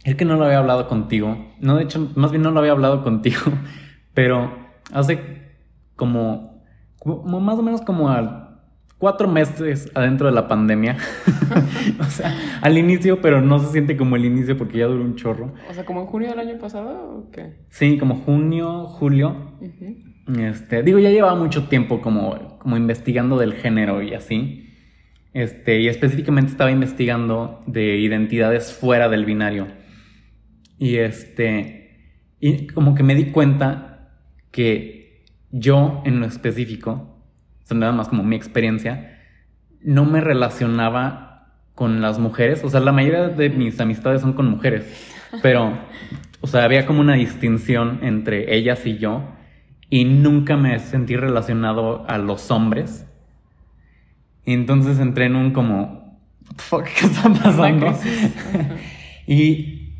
Es 0.04 0.16
que 0.16 0.25
no 0.25 0.36
lo 0.36 0.46
había 0.46 0.60
hablado 0.60 0.88
contigo, 0.88 1.54
no, 1.62 1.78
de 1.78 1.86
hecho, 1.86 2.12
más 2.16 2.32
bien 2.32 2.44
no 2.44 2.52
lo 2.52 2.60
había 2.60 2.74
hablado 2.74 3.04
contigo, 3.04 3.40
pero 4.14 4.54
hace 4.92 5.20
como, 5.96 6.62
como 7.00 7.40
más 7.40 7.58
o 7.58 7.64
menos 7.64 7.82
como 7.82 8.10
a 8.10 8.45
cuatro 8.98 9.28
meses 9.28 9.92
adentro 9.94 10.28
de 10.28 10.34
la 10.34 10.48
pandemia. 10.48 10.98
o 12.00 12.04
sea, 12.06 12.36
al 12.62 12.78
inicio, 12.78 13.22
pero 13.22 13.42
no 13.42 13.60
se 13.60 13.72
siente 13.72 13.98
como 13.98 14.16
el 14.16 14.25
inicio 14.25 14.58
porque 14.58 14.80
ya 14.80 14.86
duró 14.86 15.04
un 15.04 15.16
chorro. 15.16 15.54
O 15.70 15.74
sea, 15.74 15.86
como 15.86 16.02
en 16.02 16.08
junio 16.08 16.30
del 16.30 16.40
año 16.40 16.58
pasado 16.58 16.90
o 16.90 17.32
qué? 17.32 17.56
Sí, 17.70 17.98
como 17.98 18.16
junio, 18.16 18.86
julio. 18.86 19.54
Este, 20.40 20.82
digo, 20.84 21.00
ya 21.00 21.12
llevaba 21.12 21.36
mucho 21.36 21.68
tiempo 21.68 22.02
como, 22.02 22.58
como 22.60 22.78
investigando 22.78 23.38
del 23.38 23.54
género 23.54 24.02
y 24.02 24.14
así. 24.14 24.62
Este, 25.34 25.82
y 25.82 25.88
específicamente 25.90 26.52
estaba 26.52 26.72
investigando 26.72 27.62
de 27.68 27.98
identidades 27.98 28.74
fuera 28.74 29.10
del 29.10 29.25
binario. 29.25 29.68
Y 30.80 30.96
este, 30.96 31.86
y 32.40 32.68
como 32.68 32.96
que 32.96 33.04
me 33.04 33.16
di 33.16 33.32
cuenta 33.32 34.10
que 34.52 35.25
yo 35.52 36.02
en 36.06 36.20
lo 36.20 36.25
específico, 36.25 37.14
o 37.69 37.74
nada 37.74 37.91
más 37.91 38.10
como 38.10 38.24
mi 38.24 38.36
experiencia, 38.36 39.19
no 39.81 40.05
me 40.05 40.22
relacionaba 40.22 41.25
con 41.75 42.01
las 42.01 42.19
mujeres. 42.19 42.63
O 42.63 42.69
sea, 42.69 42.79
la 42.79 42.91
mayoría 42.91 43.27
de 43.27 43.50
mis 43.50 43.79
amistades 43.79 44.22
son 44.22 44.34
con 44.34 44.50
mujeres. 44.50 44.86
Pero, 45.41 45.77
o 46.41 46.48
sea, 46.48 46.63
había 46.63 46.86
como 46.86 47.01
una 47.01 47.15
distinción 47.15 48.00
entre 48.01 48.55
ellas 48.55 48.86
y 48.86 48.98
yo 48.98 49.24
y 49.89 50.05
nunca 50.05 50.57
me 50.57 50.77
sentí 50.79 51.15
relacionado 51.15 52.05
a 52.07 52.17
los 52.17 52.50
hombres. 52.51 53.05
Y 54.45 54.53
entonces 54.53 55.00
entré 55.00 55.25
en 55.25 55.36
un 55.36 55.51
como, 55.51 56.19
fuck, 56.57 56.84
¿qué 56.84 57.05
está 57.05 57.29
pasando? 57.29 57.88
y, 59.27 59.93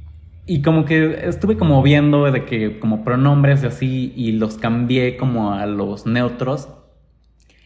y 0.46 0.62
como 0.62 0.86
que 0.86 1.28
estuve 1.28 1.58
como 1.58 1.82
viendo 1.82 2.30
de 2.32 2.46
que 2.46 2.80
como 2.80 3.04
pronombres 3.04 3.64
y 3.64 3.68
así 3.68 4.14
y 4.16 4.34
los 4.34 4.58
cambié 4.58 5.18
como 5.18 5.54
a 5.54 5.66
los 5.66 6.06
neutros. 6.06 6.70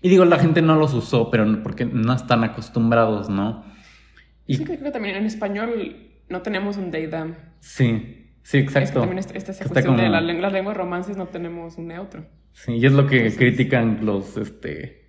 Y 0.01 0.09
digo, 0.09 0.25
la 0.25 0.39
gente 0.39 0.61
no 0.61 0.75
los 0.75 0.93
usó, 0.93 1.29
pero 1.29 1.61
porque 1.63 1.85
no 1.85 2.13
están 2.13 2.43
acostumbrados, 2.43 3.29
¿no? 3.29 3.65
Y 4.47 4.55
sí, 4.55 4.63
creo 4.63 4.79
que 4.79 4.91
también 4.91 5.15
en 5.15 5.25
español 5.25 5.97
no 6.29 6.41
tenemos 6.41 6.77
un 6.77 6.91
they, 6.91 7.09
Sí. 7.59 8.15
Sí, 8.43 8.57
exacto. 8.57 9.01
también 9.01 9.19
esta, 9.19 9.37
esta 9.37 9.53
cuestión 9.65 9.97
de 9.97 10.09
la, 10.09 10.21
las 10.21 10.53
lenguas 10.53 10.75
romances 10.75 11.17
no 11.17 11.27
tenemos 11.27 11.77
un 11.77 11.87
neutro. 11.87 12.25
Sí, 12.53 12.73
y 12.73 12.85
es 12.85 12.93
lo 12.93 13.05
que 13.05 13.35
critican 13.35 13.99
los, 14.03 14.37
este, 14.37 14.99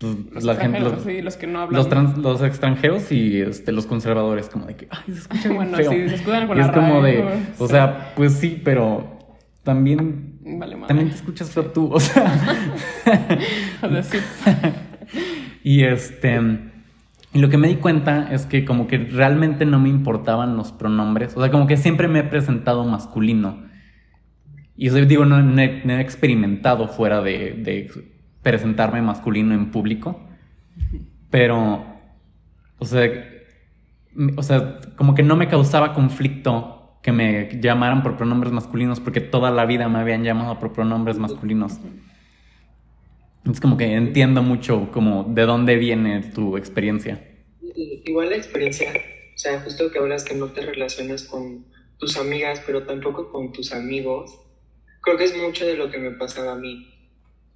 pues, 0.00 0.44
los, 0.44 1.02
sí, 1.02 1.20
los 1.20 1.36
que 1.36 1.46
no 1.46 1.60
hablan. 1.60 1.88
Los, 1.88 2.18
los, 2.18 2.42
extranjeros 2.42 3.12
y 3.12 3.40
este, 3.42 3.70
los 3.70 3.86
conservadores, 3.86 4.48
como 4.48 4.66
de 4.66 4.74
que, 4.74 4.88
ay, 4.90 5.12
se 5.12 5.20
escucha 5.20 5.52
bueno, 5.52 5.76
feo. 5.76 5.92
Sí, 5.92 6.08
se 6.08 6.14
escudan 6.14 6.46
con 6.46 6.58
y 6.58 6.60
es 6.62 6.68
como 6.68 7.02
de, 7.02 7.24
o 7.58 7.68
sea, 7.68 8.12
pues 8.16 8.32
sí, 8.32 8.60
pero 8.64 9.18
también, 9.62 10.29
vale, 10.40 10.76
también 10.86 11.10
te 11.10 11.16
escuchas 11.16 11.50
feo 11.50 11.66
tú, 11.66 11.92
o 11.92 12.00
sea. 12.00 12.32
o 13.82 13.88
sea, 13.88 14.02
sí. 14.02 14.18
y 15.62 15.82
este, 15.84 16.40
y 17.32 17.38
lo 17.38 17.48
que 17.48 17.58
me 17.58 17.68
di 17.68 17.76
cuenta 17.76 18.32
es 18.32 18.44
que 18.46 18.64
como 18.64 18.88
que 18.88 18.98
realmente 18.98 19.64
no 19.64 19.78
me 19.78 19.88
importaban 19.88 20.56
los 20.56 20.72
pronombres. 20.72 21.36
O 21.36 21.40
sea, 21.40 21.50
como 21.50 21.66
que 21.66 21.76
siempre 21.76 22.08
me 22.08 22.20
he 22.20 22.24
presentado 22.24 22.84
masculino. 22.84 23.68
Y 24.76 24.88
eso 24.88 24.96
digo, 24.96 25.24
no, 25.24 25.60
he, 25.60 26.00
experimentado 26.00 26.88
fuera 26.88 27.20
de, 27.22 27.88
presentarme 28.42 29.00
masculino 29.02 29.54
en 29.54 29.70
público. 29.70 30.26
Pero, 31.30 31.84
o 32.78 32.84
sea, 32.84 33.08
o 34.36 34.42
sea, 34.42 34.80
como 34.96 35.14
que 35.14 35.22
no 35.22 35.36
me 35.36 35.46
causaba 35.46 35.92
conflicto 35.92 36.79
que 37.02 37.12
me 37.12 37.60
llamaran 37.60 38.02
por 38.02 38.16
pronombres 38.16 38.52
masculinos 38.52 39.00
porque 39.00 39.20
toda 39.20 39.50
la 39.50 39.64
vida 39.64 39.88
me 39.88 39.98
habían 39.98 40.22
llamado 40.22 40.58
por 40.58 40.72
pronombres 40.72 41.18
masculinos. 41.18 41.78
Es 43.50 43.60
como 43.60 43.76
que 43.76 43.94
entiendo 43.94 44.42
mucho 44.42 44.90
como 44.92 45.24
de 45.24 45.42
dónde 45.42 45.76
viene 45.76 46.20
tu 46.34 46.56
experiencia. 46.56 47.26
Igual 47.74 48.30
la 48.30 48.36
experiencia, 48.36 48.92
o 49.34 49.38
sea, 49.38 49.60
justo 49.60 49.90
que 49.90 49.98
hablas 49.98 50.24
que 50.24 50.34
no 50.34 50.48
te 50.48 50.60
relacionas 50.60 51.24
con 51.24 51.64
tus 51.98 52.16
amigas, 52.18 52.62
pero 52.66 52.84
tampoco 52.84 53.30
con 53.30 53.52
tus 53.52 53.72
amigos, 53.72 54.38
creo 55.00 55.16
que 55.16 55.24
es 55.24 55.36
mucho 55.36 55.66
de 55.66 55.76
lo 55.76 55.90
que 55.90 55.98
me 55.98 56.10
pasaba 56.12 56.52
a 56.52 56.56
mí. 56.56 56.86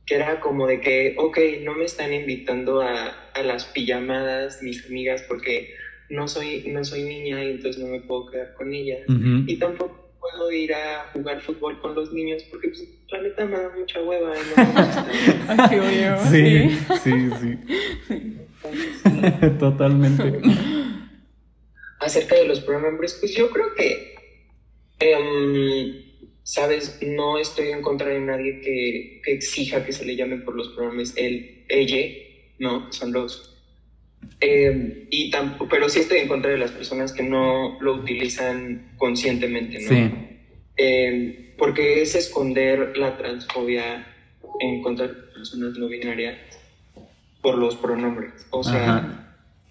Que 0.06 0.16
era 0.16 0.40
como 0.40 0.66
de 0.66 0.80
que, 0.80 1.16
ok, 1.18 1.38
no 1.62 1.74
me 1.74 1.84
están 1.84 2.12
invitando 2.12 2.82
a, 2.82 3.08
a 3.34 3.42
las 3.42 3.64
pijamadas 3.66 4.62
mis 4.62 4.86
amigas 4.86 5.22
porque 5.28 5.74
no 6.10 6.28
soy, 6.28 6.64
no 6.68 6.84
soy 6.84 7.02
niña 7.02 7.44
y 7.44 7.52
entonces 7.52 7.82
no 7.82 7.88
me 7.90 8.00
puedo 8.00 8.26
quedar 8.26 8.54
con 8.54 8.72
ellas. 8.72 9.00
Y 9.46 9.56
tampoco 9.56 10.04
puedo 10.20 10.50
ir 10.50 10.72
a 10.72 11.10
jugar 11.12 11.40
fútbol 11.40 11.80
con 11.80 11.94
los 11.94 12.12
niños 12.12 12.42
porque 12.50 12.68
pues, 12.68 12.88
la 13.10 13.22
neta 13.22 13.44
me 13.44 13.58
da 13.58 13.70
mucha 13.78 14.02
hueva. 14.02 14.32
no 14.34 16.20
sí, 16.30 16.70
sí, 17.02 17.30
sí. 17.40 17.58
sí. 18.08 18.44
Totalmente. 19.58 20.40
Acerca 22.00 22.36
de 22.36 22.46
los 22.46 22.60
pronombres, 22.60 23.16
pues 23.20 23.34
yo 23.34 23.50
creo 23.50 23.74
que, 23.74 24.14
em, 25.00 25.94
sabes, 26.42 26.98
no 27.02 27.38
estoy 27.38 27.68
en 27.68 27.82
contra 27.82 28.08
de 28.08 28.20
nadie 28.20 28.60
que, 28.60 29.20
que 29.24 29.32
exija 29.32 29.84
que 29.84 29.92
se 29.92 30.04
le 30.04 30.16
llamen 30.16 30.44
por 30.44 30.54
los 30.54 30.68
pronombres 30.70 31.14
él, 31.16 31.64
ella, 31.68 31.98
¿no? 32.58 32.92
Son 32.92 33.12
los 33.12 33.53
eh, 34.40 35.06
y 35.10 35.30
tampoco, 35.30 35.68
pero 35.68 35.88
sí 35.88 36.00
estoy 36.00 36.18
en 36.18 36.28
contra 36.28 36.50
de 36.50 36.58
las 36.58 36.70
personas 36.70 37.12
que 37.12 37.22
no 37.22 37.78
lo 37.80 37.94
utilizan 37.94 38.92
conscientemente, 38.96 39.80
¿no? 39.80 39.88
Sí. 39.88 40.14
Eh, 40.76 41.54
porque 41.56 42.02
es 42.02 42.14
esconder 42.14 42.96
la 42.96 43.16
transfobia 43.16 44.06
en 44.60 44.82
contra 44.82 45.06
de 45.08 45.14
personas 45.14 45.78
no 45.78 45.88
binarias 45.88 46.36
por 47.40 47.58
los 47.58 47.76
pronombres. 47.76 48.32
O 48.50 48.64
sea, 48.64 49.28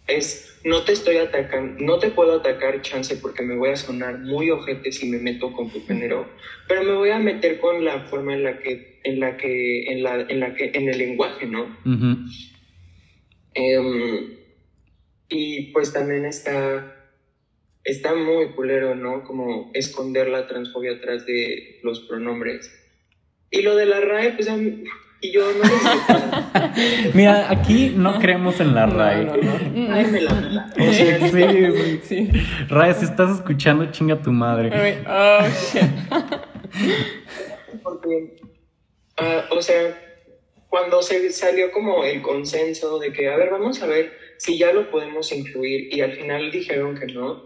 es, 0.08 0.60
no 0.64 0.84
te 0.84 0.94
estoy 0.94 1.18
atacando, 1.18 1.84
no 1.84 2.00
te 2.00 2.10
puedo 2.10 2.40
atacar 2.40 2.82
chance 2.82 3.16
porque 3.18 3.44
me 3.44 3.56
voy 3.56 3.72
a 3.72 3.76
sonar 3.76 4.20
muy 4.20 4.50
ojete 4.52 4.92
si 4.92 5.10
me 5.10 5.18
meto 5.18 5.52
con 5.54 5.70
tu 5.70 5.86
género, 5.86 6.30
pero 6.68 6.84
me 6.84 6.94
voy 6.94 7.10
a 7.10 7.20
meter 7.20 7.60
con 7.60 7.84
la 7.84 8.02
forma 8.02 8.34
en 8.34 8.44
la 8.44 8.60
que, 8.60 9.00
en 9.04 9.20
la 9.20 9.38
que, 9.38 9.92
en 9.92 10.04
la, 10.04 10.22
en 10.22 10.40
la 10.40 10.54
que, 10.56 10.72
en 10.74 10.90
el 10.90 10.98
lenguaje, 10.98 11.46
¿no? 11.48 11.78
Y 15.36 15.72
pues 15.72 15.92
también 15.92 16.26
está, 16.26 16.96
está 17.84 18.14
muy 18.14 18.52
culero, 18.52 18.94
¿no? 18.94 19.24
Como 19.24 19.72
esconder 19.74 20.30
la 20.30 20.48
transfobia 20.48 20.92
atrás 20.92 21.26
de 21.26 21.80
los 21.82 22.02
pronombres. 22.02 22.72
Y 23.50 23.64
lo 23.64 23.76
de 23.76 23.88
la 23.88 24.00
RAE, 24.00 24.34
pues 24.34 24.48
y 25.22 25.32
yo 25.32 25.42
no 25.54 25.64
Mira, 27.16 27.50
aquí 27.50 27.94
no 27.96 28.20
creemos 28.20 28.60
en 28.60 28.76
la 28.76 28.86
RAE. 28.86 29.26
No, 29.26 29.38
no, 29.38 29.88
no. 29.88 29.96
Ay, 29.96 30.06
me 30.06 30.22
la, 30.22 30.72
sí, 30.78 31.30
sí, 31.32 32.00
sí. 32.04 32.30
RAE, 32.70 32.94
si 32.94 33.06
estás 33.06 33.38
escuchando, 33.38 33.92
chinga 33.92 34.22
tu 34.22 34.32
madre. 34.32 35.02
Oh, 35.08 35.48
shit. 35.48 35.82
Porque, 37.82 38.38
uh, 39.20 39.56
o 39.56 39.62
sea, 39.64 40.00
cuando 40.70 41.02
se 41.02 41.32
salió 41.32 41.72
como 41.72 42.04
el 42.04 42.22
consenso 42.22 43.00
de 43.00 43.12
que, 43.12 43.30
a 43.30 43.36
ver, 43.36 43.50
vamos 43.50 43.82
a 43.82 43.88
ver 43.88 44.12
si 44.38 44.58
ya 44.58 44.74
lo 44.74 44.90
podemos 44.90 45.32
incluir 45.32 45.94
y 45.94 46.02
al 46.02 46.14
final 46.14 46.52
dijeron 46.52 46.96
que 46.96 47.08
no, 47.08 47.44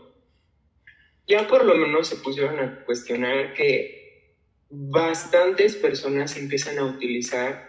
ya 1.28 1.48
por 1.48 1.66
lo 1.66 1.76
menos 1.76 2.08
se 2.08 2.18
pusieron 2.18 2.60
a 2.60 2.86
cuestionar 2.86 3.54
que 3.54 3.98
bastantes 4.70 5.76
personas 5.76 6.38
empiezan 6.38 6.80
a 6.80 6.86
utilizar 6.86 7.68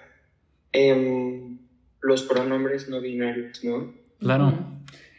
em, 0.73 1.59
los 2.01 2.23
pronombres 2.23 2.89
no 2.89 3.01
binarios, 3.01 3.63
¿no? 3.65 3.93
Claro. 4.21 4.55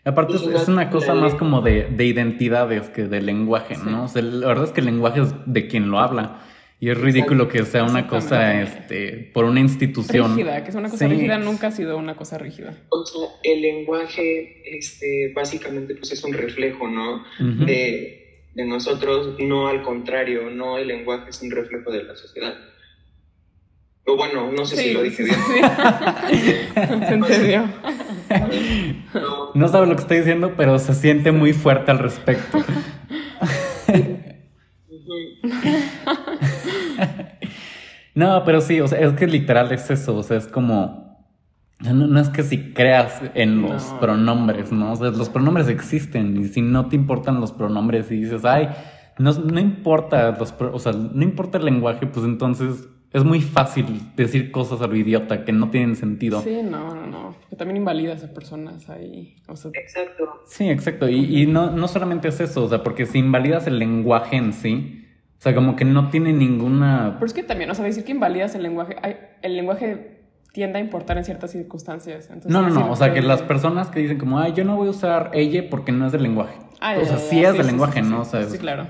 Aparte 0.06 0.36
es, 0.36 0.68
una 0.68 0.90
cosa 0.90 1.14
más 1.14 1.36
como 1.36 1.62
de, 1.62 1.94
identidades 2.00 2.90
que 2.90 3.04
de 3.04 3.22
lenguaje, 3.22 3.76
¿no? 3.78 4.06
O 4.06 4.08
sea, 4.08 4.22
la 4.22 4.48
verdad 4.48 4.66
es 4.66 4.72
que 4.72 4.80
el 4.80 4.88
lenguaje 4.88 5.22
es 5.22 5.34
de 5.46 5.68
quien 5.68 5.92
lo 5.92 6.00
habla. 6.00 6.42
Y 6.82 6.90
es 6.90 6.98
ridículo 6.98 7.50
que 7.50 7.66
sea 7.66 7.84
una 7.84 8.08
cosa, 8.08 8.62
este, 8.62 9.30
por 9.34 9.44
una 9.44 9.60
institución. 9.60 10.38
Rígida, 10.38 10.64
que 10.64 10.72
sea 10.72 10.80
una 10.80 10.90
cosa 10.90 11.08
rígida 11.08 11.38
nunca 11.38 11.68
ha 11.68 11.72
sido 11.72 11.98
una 11.98 12.16
cosa 12.16 12.38
rígida. 12.38 12.74
O 12.88 13.06
sea, 13.06 13.28
el 13.44 13.62
lenguaje, 13.62 14.62
este, 14.78 15.34
básicamente, 15.36 15.96
pues 15.96 16.14
es 16.14 16.24
un 16.24 16.34
reflejo, 16.34 16.88
¿no? 16.88 17.26
de, 17.40 18.46
de, 18.54 18.66
nosotros, 18.66 19.36
no 19.40 19.68
al 19.68 19.82
contrario, 19.82 20.50
no 20.50 20.78
el 20.78 20.88
lenguaje 20.88 21.32
es 21.32 21.42
un 21.42 21.52
reflejo 21.52 21.92
de 21.92 22.04
la 22.04 22.16
sociedad. 22.16 22.56
O 24.06 24.16
bueno, 24.16 24.52
no 24.52 24.66
sé 24.66 24.78
si 24.78 24.94
lo 24.94 25.04
dije 25.04 25.24
bien. 25.24 25.38
se 27.08 27.14
entendió. 27.14 27.70
No, 29.14 29.52
no 29.54 29.68
sabe 29.68 29.86
lo 29.86 29.96
que 29.96 30.02
estoy 30.02 30.18
diciendo, 30.18 30.54
pero 30.58 30.80
se 30.80 30.96
siente 30.96 31.32
muy 31.32 31.54
fuerte 31.54 31.92
al 31.92 32.00
respecto. 32.00 32.64
no, 38.20 38.44
pero 38.44 38.60
sí, 38.60 38.82
o 38.82 38.88
sea, 38.88 39.00
es 39.00 39.14
que 39.14 39.28
literal 39.28 39.72
es 39.72 39.90
eso, 39.90 40.18
o 40.18 40.24
sea, 40.24 40.38
es 40.38 40.48
como... 40.48 41.08
No, 41.80 42.20
es 42.20 42.28
que 42.28 42.44
si 42.44 42.74
creas 42.74 43.22
en 43.36 43.62
los 43.62 43.84
pronombres, 44.02 44.74
¿no? 44.74 44.92
O 44.92 44.96
sea, 44.98 45.12
los 45.12 45.30
pronombres 45.30 45.70
existen 45.70 46.36
y 46.36 46.50
si 46.50 46.62
no 46.62 46.90
te 46.90 46.98
importan 46.98 47.40
los 47.40 47.54
pronombres 47.54 48.12
y 48.12 48.18
dices, 48.18 48.44
ay, 48.44 48.68
no, 49.18 49.32
no 49.32 49.60
importa 49.62 50.32
los, 50.38 50.54
o 50.60 50.80
sea, 50.80 50.92
no 50.92 51.24
importa 51.24 51.58
el 51.58 51.64
lenguaje, 51.64 52.06
pues 52.06 52.26
entonces 52.26 52.90
es 53.14 53.24
muy 53.24 53.40
fácil 53.40 53.86
decir 54.18 54.52
cosas 54.52 54.82
a 54.82 54.88
lo 54.88 54.98
idiota 54.98 55.46
que 55.46 55.54
no 55.54 55.70
tienen 55.70 55.96
sentido. 55.96 56.42
Sí, 56.42 56.60
no, 56.62 56.94
no, 56.94 57.08
no. 57.08 57.36
Que 57.50 57.56
también 57.56 57.78
invalidas 57.78 58.26
a 58.26 58.34
personas 58.34 58.90
ahí. 58.90 59.38
exacto. 59.48 60.42
Sí, 60.48 60.70
exacto. 60.70 61.08
Y, 61.08 61.44
y 61.44 61.48
no, 61.48 61.72
no 61.72 61.88
solamente 61.88 62.28
es 62.28 62.42
eso, 62.42 62.66
o 62.66 62.68
sea, 62.68 62.84
porque 62.84 63.06
si 63.06 63.20
invalidas 63.20 63.68
el 63.68 63.80
lenguaje 63.80 64.36
en 64.36 64.52
sí, 64.52 64.99
o 65.40 65.42
sea, 65.42 65.56
como 65.56 65.78
que 65.78 65.86
no 65.86 66.10
tiene 66.10 66.34
ninguna... 66.34 67.14
Pero 67.14 67.26
es 67.26 67.32
que 67.32 67.44
también, 67.44 67.72
o 67.72 67.74
sea, 67.74 67.86
decir 67.86 68.04
que 68.04 68.12
invalidas 68.12 68.56
el 68.56 68.64
lenguaje, 68.64 68.98
el 69.42 69.56
lenguaje 69.56 70.20
tiende 70.52 70.80
a 70.80 70.82
importar 70.82 71.18
en 71.18 71.24
ciertas 71.24 71.52
circunstancias. 71.52 72.30
no, 72.46 72.62
no, 72.62 72.70
no, 72.70 72.92
o 72.92 72.96
sea, 72.98 73.14
que 73.14 73.22
las 73.22 73.42
personas 73.42 73.88
que 73.88 74.02
dicen 74.02 74.18
como, 74.18 74.38
ay, 74.38 74.52
yo 74.54 74.66
no 74.66 74.76
voy 74.76 74.88
a 74.88 74.92
usar 74.92 75.32
ella 75.34 75.70
porque 75.70 75.94
no 75.94 76.06
es 76.08 76.12
del 76.12 76.24
lenguaje. 76.24 76.56
Ah, 76.82 76.98
o 77.02 77.06
sea, 77.06 77.18
sí 77.20 77.42
es 77.42 77.54
del 77.54 77.68
lenguaje, 77.68 78.02
¿no? 78.02 78.20
O 78.20 78.26
sea, 78.26 78.44
sí, 78.44 78.58
claro. 78.58 78.84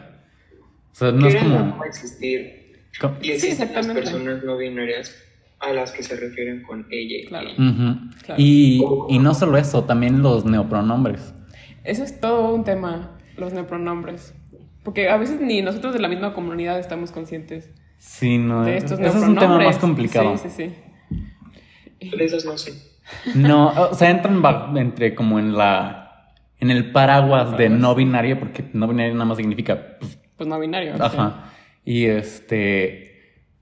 O 0.92 0.96
sea, 0.96 1.12
no 1.12 1.28
es 1.28 1.36
como... 1.36 1.60
No 1.60 1.84
existir. 1.86 2.82
Y 3.22 3.30
existen 3.30 3.72
las 3.72 3.86
personas 3.86 4.44
no 4.44 4.58
binarias 4.58 5.16
a 5.60 5.72
las 5.72 5.92
que 5.92 6.02
se 6.02 6.16
refieren 6.16 6.64
con 6.64 6.88
ella. 6.90 7.28
Claro. 7.28 7.50
Y, 8.38 8.84
y 9.08 9.20
no 9.20 9.36
solo 9.36 9.56
eso, 9.60 9.84
también 9.84 10.24
los 10.24 10.46
neopronombres. 10.46 11.32
Eso 11.84 12.04
es 12.04 12.20
todo 12.20 12.56
un 12.56 12.64
tema, 12.64 13.20
los 13.38 13.54
neopronombres. 13.54 14.34
Porque 14.84 15.10
a 15.10 15.18
veces 15.18 15.42
ni 15.42 15.62
nosotros 15.62 15.94
de 15.94 16.00
la 16.00 16.08
misma 16.08 16.34
comunidad 16.34 16.80
estamos 16.80 17.12
conscientes. 17.12 17.70
Sí, 17.98 18.38
no. 18.38 18.64
De 18.64 18.78
estos 18.78 19.00
es 19.00 19.16
un 19.16 19.38
tema 19.38 19.60
más 19.60 19.78
complicado. 19.78 20.38
Sí, 20.38 20.50
sí, 20.50 20.74
sí. 22.00 22.18
De 22.18 22.26
esos 22.26 22.46
no 22.46 22.58
sé. 22.58 22.74
No, 23.36 23.70
o 23.70 23.94
sea, 23.94 24.10
entran 24.10 24.42
entre 24.78 25.16
como 25.16 25.40
en 25.40 25.54
la. 25.54 26.34
En 26.60 26.72
el 26.72 26.92
paraguas 26.92 27.58
de 27.58 27.70
no 27.70 27.96
binario, 27.96 28.38
porque 28.38 28.66
no 28.74 28.88
binario 28.88 29.14
nada 29.14 29.26
más 29.26 29.38
significa. 29.38 29.98
Pues, 30.00 30.20
pues 30.36 30.48
no 30.48 30.60
binario. 30.60 30.94
Ajá. 31.00 31.52
Y 31.86 32.06
este. 32.06 33.10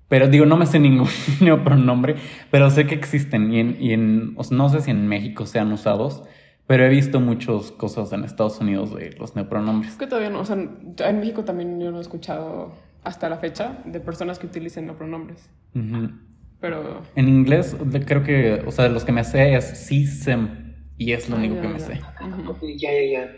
Pero 0.07 0.27
digo, 0.27 0.45
no 0.45 0.55
me 0.55 0.65
sé 0.65 0.79
ningún 0.79 1.07
pronombre, 1.63 2.15
pero 2.49 2.69
sé 2.69 2.87
que 2.87 2.95
existen 2.95 3.53
y 3.53 3.59
en, 3.59 3.77
y 3.79 3.93
en 3.93 4.35
no 4.51 4.69
sé 4.69 4.81
si 4.81 4.91
en 4.91 5.05
México 5.07 5.45
sean 5.45 5.71
usados, 5.73 6.23
pero 6.67 6.85
he 6.85 6.89
visto 6.89 7.21
muchas 7.21 7.71
cosas 7.71 8.11
en 8.11 8.25
Estados 8.25 8.59
Unidos 8.59 8.93
de 8.93 9.11
los 9.17 9.35
neopronombres. 9.35 9.93
Es 9.93 9.97
que 9.97 10.05
todavía 10.05 10.29
no, 10.29 10.41
o 10.41 10.45
sea, 10.45 10.55
en 10.55 11.19
México 11.19 11.45
también 11.45 11.79
yo 11.79 11.91
no 11.91 11.99
he 11.99 12.01
escuchado 12.01 12.75
hasta 13.03 13.29
la 13.29 13.37
fecha 13.37 13.81
de 13.85 14.01
personas 14.01 14.37
que 14.37 14.47
utilicen 14.47 14.85
neopronombres. 14.85 15.49
Pero... 16.59 17.01
En 17.15 17.29
inglés 17.29 17.75
creo 18.05 18.23
que, 18.23 18.63
o 18.65 18.71
sea, 18.71 18.89
los 18.89 19.05
que 19.05 19.13
me 19.13 19.23
sé 19.23 19.55
es 19.55 19.65
SISEM 19.65 20.75
y 20.97 21.13
es 21.13 21.29
lo 21.29 21.37
ah, 21.37 21.39
único 21.39 21.61
que 21.61 21.67
me 21.69 21.79
sé. 21.79 22.01
Ya, 22.75 22.91
ya, 22.91 23.11
ya. 23.11 23.35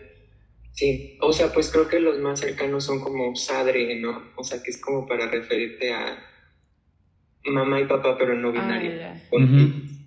Sí, 0.72 1.18
o 1.22 1.32
sea, 1.32 1.52
pues 1.54 1.70
creo 1.72 1.88
que 1.88 2.00
los 2.00 2.20
más 2.20 2.40
cercanos 2.40 2.86
son 2.86 3.00
como 3.02 3.36
sadre, 3.36 4.00
¿no? 4.00 4.24
O 4.38 4.44
sea, 4.44 4.64
que 4.64 4.72
es 4.72 4.82
como 4.82 5.06
para 5.06 5.30
referirte 5.30 5.94
a 5.94 6.18
mamá 7.46 7.80
y 7.80 7.86
papá, 7.86 8.18
pero 8.18 8.34
no 8.34 8.50
ah, 8.50 8.52
binario. 8.52 8.92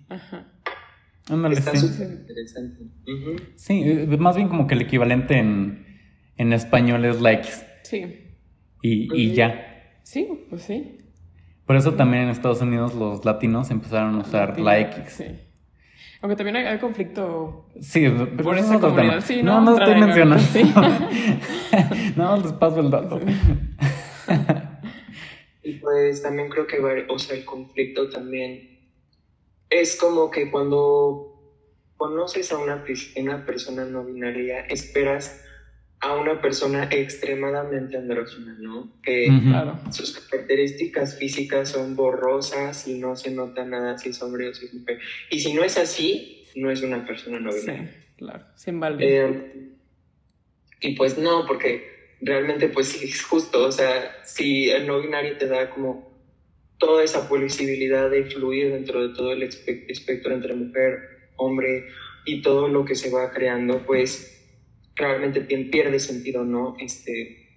Ajá. 0.09 0.52
Está 1.25 1.75
súper 1.75 2.11
interesante. 2.11 2.83
Sí, 3.55 3.81
eh, 3.85 4.17
más 4.19 4.35
bien 4.35 4.49
como 4.49 4.67
que 4.67 4.75
el 4.75 4.81
equivalente 4.81 5.37
en, 5.37 5.85
en 6.35 6.51
español 6.51 7.05
es 7.05 7.21
likes. 7.21 7.49
Sí. 7.83 8.03
Y, 8.81 9.07
y 9.13 9.33
ya. 9.33 9.99
Sí, 10.03 10.27
pues 10.49 10.63
sí. 10.63 10.97
Por 11.65 11.77
eso 11.77 11.93
también 11.93 12.23
en 12.23 12.29
Estados 12.29 12.61
Unidos 12.61 12.93
los 12.93 13.23
latinos 13.23 13.71
empezaron 13.71 14.15
a 14.15 14.17
usar 14.19 14.59
likes. 14.59 15.09
Sí. 15.09 15.25
Aunque 16.21 16.35
también 16.35 16.57
hay, 16.57 16.77
conflicto. 16.77 17.69
Sí, 17.79 18.05
pero 18.09 18.43
por 18.43 18.57
esa 18.57 18.79
comunidad. 18.79 19.21
Sí, 19.21 19.41
no, 19.43 19.61
no, 19.61 19.77
estoy 19.77 19.95
mencionando. 19.95 20.43
Sí. 20.43 20.63
no, 22.17 22.37
les 22.37 22.51
paso 22.53 22.81
el 22.81 22.89
dato. 22.89 23.19
y 25.63 25.73
pues 25.73 26.21
también 26.21 26.49
creo 26.49 26.67
que, 26.67 27.05
o 27.09 27.19
sea, 27.19 27.37
el 27.37 27.45
conflicto 27.45 28.09
también 28.09 28.72
es 29.73 29.95
como 29.95 30.29
que 30.29 30.51
cuando 30.51 31.33
conoces 31.97 32.51
a 32.51 32.57
una, 32.57 32.83
una 33.17 33.45
persona 33.45 33.85
no 33.85 34.05
binaria, 34.05 34.61
esperas 34.61 35.43
a 35.99 36.15
una 36.15 36.41
persona 36.41 36.89
extremadamente 36.91 37.97
andrógina, 37.97 38.57
¿no? 38.59 38.91
Que 39.01 39.29
sus 39.91 40.19
características 40.19 41.17
físicas 41.17 41.69
son 41.69 41.95
borrosas 41.95 42.87
y 42.87 42.99
no 42.99 43.15
se 43.15 43.31
nota 43.31 43.63
nada 43.63 43.97
si 43.97 44.09
es 44.09 44.21
hombre 44.21 44.49
o 44.49 44.53
si 44.53 44.65
es 44.65 44.73
mujer. 44.73 44.99
Y 45.29 45.39
si 45.39 45.53
no 45.53 45.63
es 45.63 45.77
así, 45.77 46.45
no 46.55 46.69
es 46.69 46.81
una 46.83 47.05
persona 47.07 47.39
no 47.39 47.53
binaria. 47.53 47.89
Sí, 47.89 48.15
claro, 48.17 48.43
sin. 48.55 48.81
Eh, 48.99 49.69
y 50.81 50.95
pues 50.95 51.17
no, 51.17 51.45
porque 51.47 52.17
realmente 52.19 52.67
pues 52.67 52.89
sí 52.89 53.05
es 53.05 53.23
justo, 53.23 53.65
o 53.65 53.71
sea, 53.71 54.23
si 54.25 54.69
el 54.69 54.85
no 54.85 54.99
binario 54.99 55.37
te 55.37 55.47
da 55.47 55.69
como 55.69 56.12
toda 56.83 57.01
esa 57.01 57.29
posibilidad 57.29 58.09
de 58.09 58.25
fluir 58.25 58.73
dentro 58.73 59.07
de 59.07 59.15
todo 59.15 59.31
el 59.31 59.43
espectro 59.43 60.33
entre 60.33 60.53
mujer, 60.53 61.29
hombre 61.37 61.87
y 62.25 62.41
todo 62.41 62.67
lo 62.67 62.83
que 62.83 62.93
se 62.93 63.09
va 63.09 63.31
creando, 63.31 63.85
pues 63.85 64.45
realmente 64.93 65.39
pierde 65.41 65.97
sentido, 65.99 66.43
¿no? 66.43 66.75
Este, 66.77 67.47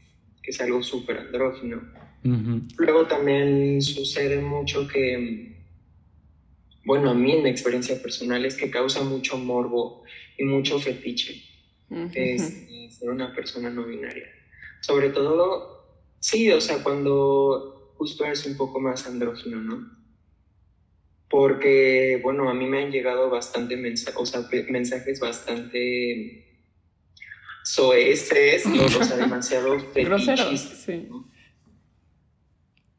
que 0.40 0.50
es 0.52 0.60
algo 0.60 0.80
súper 0.80 1.18
andrógino. 1.18 1.82
Luego 2.78 3.06
también 3.06 3.82
sucede 3.82 4.40
mucho 4.40 4.86
que, 4.86 5.56
bueno, 6.84 7.10
a 7.10 7.14
mí 7.14 7.32
en 7.32 7.42
mi 7.42 7.50
experiencia 7.50 8.00
personal 8.00 8.44
es 8.44 8.56
que 8.56 8.70
causa 8.70 9.02
mucho 9.02 9.38
morbo 9.38 10.04
y 10.38 10.44
mucho 10.44 10.78
fetiche 10.78 11.42
es, 12.14 12.96
ser 12.96 13.10
una 13.10 13.34
persona 13.34 13.70
no 13.70 13.84
binaria. 13.84 14.28
Sobre 14.80 15.10
todo, 15.10 15.84
sí, 16.20 16.50
o 16.52 16.60
sea, 16.60 16.82
cuando 16.84 17.75
justo 17.96 18.24
eres 18.24 18.46
un 18.46 18.56
poco 18.56 18.80
más 18.80 19.06
andrógino, 19.06 19.60
¿no? 19.60 19.90
Porque, 21.28 22.20
bueno, 22.22 22.48
a 22.48 22.54
mí 22.54 22.66
me 22.66 22.84
han 22.84 22.90
llegado 22.90 23.28
bastante 23.30 23.76
mensajes, 23.76 24.16
o 24.16 24.26
sea, 24.26 24.48
mensajes 24.68 25.18
bastante 25.18 26.46
soeces, 27.64 28.64
no, 28.66 28.84
o 28.84 28.88
sea, 28.88 29.16
demasiado 29.16 29.76
groseros, 29.94 30.60
sí. 30.60 31.08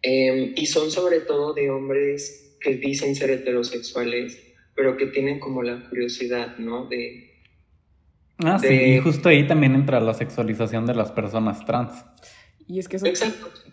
Em, 0.01 0.53
y 0.55 0.65
son 0.65 0.91
sobre 0.91 1.21
todo 1.21 1.53
de 1.53 1.69
hombres 1.69 2.57
que 2.61 2.75
dicen 2.75 3.15
ser 3.15 3.31
heterosexuales, 3.31 4.41
pero 4.75 4.97
que 4.97 5.07
tienen 5.07 5.39
como 5.39 5.63
la 5.63 5.89
curiosidad, 5.89 6.57
¿no? 6.57 6.85
De... 6.85 7.41
Ah, 8.39 8.59
sí, 8.59 8.67
y 8.67 8.99
justo 8.99 9.29
ahí 9.29 9.47
también 9.47 9.73
entra 9.73 9.99
la 9.99 10.13
sexualización 10.13 10.85
de 10.85 10.93
las 10.93 11.11
personas 11.11 11.65
trans. 11.65 12.05
Y 12.67 12.79
es 12.79 12.89
que 12.89 12.97
eso 12.97 13.07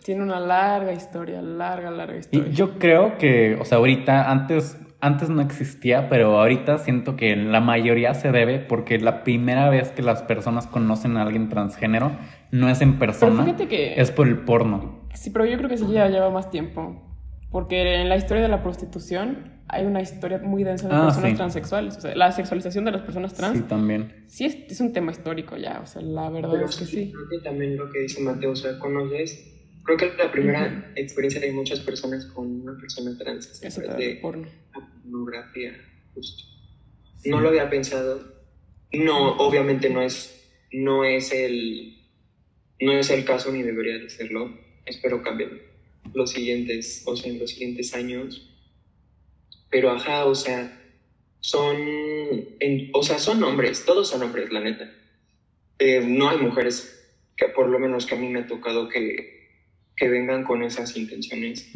tiene 0.03 0.23
una 0.23 0.39
larga 0.39 0.93
historia, 0.93 1.41
larga, 1.41 1.91
larga 1.91 2.17
historia. 2.17 2.49
Y 2.49 2.53
yo 2.53 2.79
creo 2.79 3.17
que, 3.17 3.57
o 3.59 3.65
sea, 3.65 3.77
ahorita, 3.79 4.31
antes 4.31 4.77
antes 5.05 5.29
no 5.29 5.41
existía, 5.41 6.09
pero 6.09 6.39
ahorita 6.39 6.79
siento 6.79 7.15
que 7.15 7.35
la 7.35 7.59
mayoría 7.59 8.15
se 8.15 8.31
debe 8.31 8.59
porque 8.59 8.97
la 8.97 9.23
primera 9.23 9.69
vez 9.69 9.91
que 9.91 10.01
las 10.01 10.23
personas 10.23 10.65
conocen 10.65 11.17
a 11.17 11.21
alguien 11.21 11.49
transgénero 11.49 12.11
no 12.51 12.69
es 12.69 12.81
en 12.81 12.97
persona, 12.97 13.45
es 13.69 14.11
por 14.11 14.27
el 14.27 14.39
porno. 14.39 15.01
Sí, 15.13 15.29
pero 15.29 15.45
yo 15.45 15.57
creo 15.57 15.69
que 15.69 15.77
sí 15.77 15.85
ya 15.91 16.07
lleva 16.07 16.31
más 16.31 16.49
tiempo. 16.49 17.14
Porque 17.51 17.95
en 17.95 18.09
la 18.09 18.17
historia 18.17 18.43
de 18.43 18.49
la 18.49 18.61
prostitución 18.61 19.55
hay 19.67 19.85
una 19.85 20.01
historia 20.01 20.39
muy 20.39 20.63
densa 20.63 20.87
de 20.87 20.95
ah, 20.95 21.05
personas 21.05 21.35
transexuales. 21.35 21.97
O 21.97 22.01
sea, 22.01 22.15
la 22.15 22.31
sexualización 22.31 22.85
de 22.85 22.91
las 22.91 23.01
personas 23.01 23.33
trans. 23.33 23.57
Sí, 23.57 23.63
también. 23.63 24.25
Sí, 24.27 24.45
es, 24.45 24.79
un 24.79 24.93
tema 24.93 25.11
histórico 25.11 25.57
ya. 25.57 25.79
O 25.81 25.87
sea, 25.87 26.01
la 26.01 26.29
verdad 26.29 26.61
es 26.63 26.77
que 26.77 26.85
sí. 26.85 27.11
Creo 27.11 27.29
que 27.29 27.43
también 27.43 27.77
lo 27.77 27.89
que 27.89 27.99
dice 28.01 28.21
Mateo, 28.21 28.51
o 28.51 28.55
sea, 28.55 28.77
conoces. 28.79 29.51
Creo 29.83 29.97
que 29.97 30.05
es 30.07 30.17
la 30.17 30.31
primera 30.31 30.91
experiencia 30.95 31.41
de 31.41 31.51
muchas 31.51 31.79
personas 31.79 32.25
con 32.25 32.61
una 32.61 32.75
persona 32.79 33.15
trans. 33.17 33.63
Eso 33.63 33.81
de 33.81 34.19
porno 34.21 34.47
pornografía, 34.73 35.73
justo. 36.13 36.43
No 37.25 37.39
lo 37.39 37.49
había 37.49 37.69
pensado. 37.69 38.19
No, 38.93 39.37
obviamente 39.37 39.89
no 39.89 40.01
es, 40.01 40.49
no 40.71 41.03
es 41.03 41.31
el, 41.31 41.97
no 42.81 42.93
es 42.93 43.09
el 43.09 43.25
caso 43.25 43.51
ni 43.51 43.61
debería 43.61 43.97
de 43.97 44.09
serlo. 44.09 44.57
Espero 44.85 45.21
cambiar 45.21 45.49
los 46.13 46.31
siguientes, 46.31 47.03
o 47.05 47.15
sea, 47.15 47.31
en 47.31 47.39
los 47.39 47.51
siguientes 47.51 47.93
años. 47.93 48.49
Pero 49.69 49.91
ajá, 49.91 50.25
o 50.25 50.35
sea, 50.35 50.81
son, 51.39 51.77
o 52.93 53.03
sea, 53.03 53.19
son 53.19 53.43
hombres, 53.43 53.85
todos 53.85 54.09
son 54.09 54.23
hombres, 54.23 54.51
la 54.51 54.61
neta. 54.61 54.91
Eh, 55.79 56.03
no 56.05 56.29
hay 56.29 56.37
mujeres 56.37 57.13
que 57.35 57.47
por 57.49 57.67
lo 57.67 57.79
menos 57.79 58.05
que 58.05 58.15
a 58.15 58.17
mí 58.17 58.29
me 58.29 58.39
ha 58.39 58.47
tocado 58.47 58.87
que, 58.87 59.49
que 59.95 60.09
vengan 60.09 60.43
con 60.43 60.63
esas 60.63 60.95
intenciones. 60.95 61.69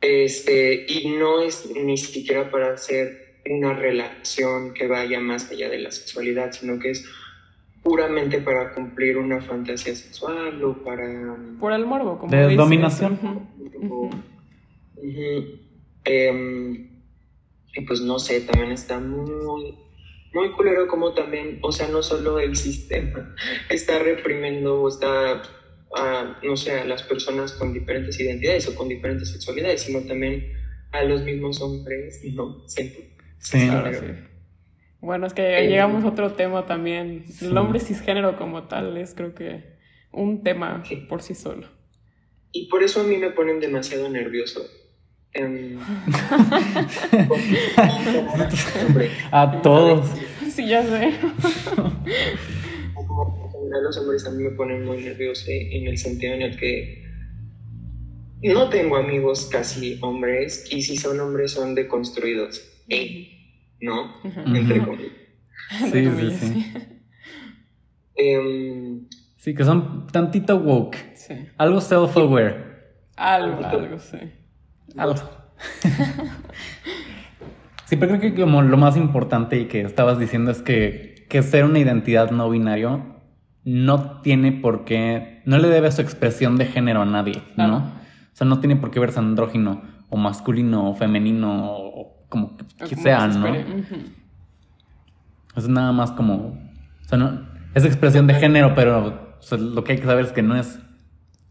Este, 0.00 0.86
y 0.88 1.08
no 1.10 1.42
es 1.42 1.70
ni 1.74 1.96
siquiera 1.96 2.50
para 2.50 2.74
hacer 2.74 3.40
una 3.48 3.74
relación 3.74 4.74
que 4.74 4.86
vaya 4.86 5.20
más 5.20 5.50
allá 5.50 5.68
de 5.68 5.78
la 5.78 5.90
sexualidad, 5.90 6.52
sino 6.52 6.78
que 6.78 6.90
es 6.90 7.04
puramente 7.82 8.40
para 8.40 8.72
cumplir 8.74 9.16
una 9.16 9.40
fantasía 9.40 9.94
sexual 9.94 10.62
o 10.62 10.84
para... 10.84 11.36
Por 11.58 11.72
el 11.72 11.86
morbo, 11.86 12.18
como 12.18 12.30
De 12.30 12.54
dominación. 12.54 13.18
Em, 16.04 16.90
y 17.74 17.80
pues 17.86 18.00
no 18.00 18.18
sé, 18.18 18.40
también 18.42 18.72
está 18.72 18.98
muy, 18.98 19.78
muy 20.32 20.50
culero 20.52 20.88
como 20.88 21.12
también, 21.14 21.58
o 21.62 21.72
sea, 21.72 21.88
no 21.88 22.02
solo 22.02 22.38
el 22.38 22.56
sistema 22.56 23.34
está 23.70 23.98
reprimiendo 23.98 24.82
o 24.82 24.88
está 24.88 25.42
a, 25.96 26.38
no 26.42 26.56
sé, 26.56 26.72
a 26.72 26.84
las 26.84 27.02
personas 27.02 27.52
con 27.52 27.72
diferentes 27.72 28.18
identidades 28.20 28.68
o 28.68 28.74
con 28.74 28.88
diferentes 28.88 29.30
sexualidades, 29.30 29.82
sino 29.82 30.00
también 30.00 30.52
a 30.92 31.02
los 31.04 31.22
mismos 31.22 31.60
hombres, 31.60 32.20
¿no? 32.34 32.66
Siento. 32.68 33.00
Sí, 33.38 33.68
Bueno, 35.00 35.26
es 35.26 35.34
que 35.34 35.66
llegamos 35.68 36.04
a 36.04 36.08
otro 36.08 36.32
tema 36.32 36.66
también. 36.66 37.24
El 37.40 37.56
hombre 37.56 37.80
cisgénero 37.80 38.36
como 38.36 38.64
tal 38.64 38.96
es 38.96 39.14
creo 39.14 39.34
que 39.34 39.78
un 40.12 40.42
tema 40.42 40.82
por 41.08 41.22
sí 41.22 41.34
solo. 41.34 41.66
Y 42.52 42.68
por 42.68 42.82
eso 42.82 43.00
a 43.00 43.04
mí 43.04 43.16
me 43.16 43.30
ponen 43.30 43.60
demasiado 43.60 44.08
nervioso. 44.08 44.60
Em, 45.32 45.78
a 49.30 49.60
todos. 49.62 50.10
Sí, 50.52 50.66
ya 50.66 50.82
sé 50.82 51.12
los 53.78 53.96
hombres 53.98 54.26
a 54.26 54.30
mí 54.30 54.44
me 54.44 54.50
ponen 54.50 54.84
muy 54.84 55.02
nervioso 55.02 55.46
en 55.48 55.86
el 55.86 55.98
sentido 55.98 56.34
en 56.34 56.42
el 56.42 56.56
que 56.56 57.04
no 58.42 58.68
tengo 58.68 58.96
amigos 58.96 59.48
casi 59.50 59.98
hombres 60.00 60.66
y 60.70 60.82
si 60.82 60.96
son 60.96 61.20
hombres 61.20 61.52
son 61.52 61.74
deconstruidos. 61.74 62.62
¿No? 63.80 64.14
Entre 64.24 64.80
comillas. 64.84 65.12
Sí, 65.92 66.10
sí, 66.16 66.30
sí. 66.32 66.72
Em, 68.22 69.06
sí, 69.36 69.54
que 69.54 69.64
son 69.64 70.06
tantito 70.08 70.56
woke. 70.56 70.98
Algo 71.56 71.80
self-aware. 71.80 72.56
Algo, 73.16 73.64
algo, 73.64 73.98
sí. 73.98 74.18
Algo. 74.96 75.14
sí, 77.86 77.96
pero 77.96 78.18
creo 78.18 78.34
que 78.34 78.42
como 78.42 78.60
lo 78.60 78.76
más 78.76 78.98
importante 78.98 79.58
y 79.58 79.66
que 79.66 79.80
estabas 79.80 80.18
diciendo 80.18 80.50
es 80.50 80.60
que, 80.60 81.26
que 81.30 81.42
ser 81.42 81.64
una 81.64 81.78
identidad 81.78 82.30
no 82.30 82.50
binario 82.50 83.20
no 83.64 84.20
tiene 84.20 84.52
por 84.52 84.84
qué, 84.84 85.42
no 85.44 85.58
le 85.58 85.68
debe 85.68 85.92
su 85.92 86.00
expresión 86.00 86.56
de 86.56 86.66
género 86.66 87.02
a 87.02 87.06
nadie, 87.06 87.42
¿no? 87.56 87.76
O 87.76 88.32
sea, 88.32 88.46
no 88.46 88.60
tiene 88.60 88.76
por 88.76 88.90
qué 88.90 89.00
verse 89.00 89.18
andrógino 89.18 89.82
o 90.08 90.16
masculino 90.16 90.90
o 90.90 90.94
femenino 90.94 91.72
o 91.72 91.89
como 92.30 92.56
que, 92.56 92.96
sea, 92.96 93.26
¿no? 93.26 93.54
Es 95.54 95.68
nada 95.68 95.92
más 95.92 96.12
como, 96.12 96.34
o 97.04 97.08
sea, 97.08 97.18
no, 97.18 97.46
es 97.74 97.84
expresión 97.84 98.26
de 98.26 98.34
género, 98.34 98.74
pero 98.74 99.36
lo 99.58 99.84
que 99.84 99.92
hay 99.92 99.98
que 99.98 100.06
saber 100.06 100.24
es 100.24 100.32
que 100.32 100.40
no 100.40 100.56
es, 100.56 100.78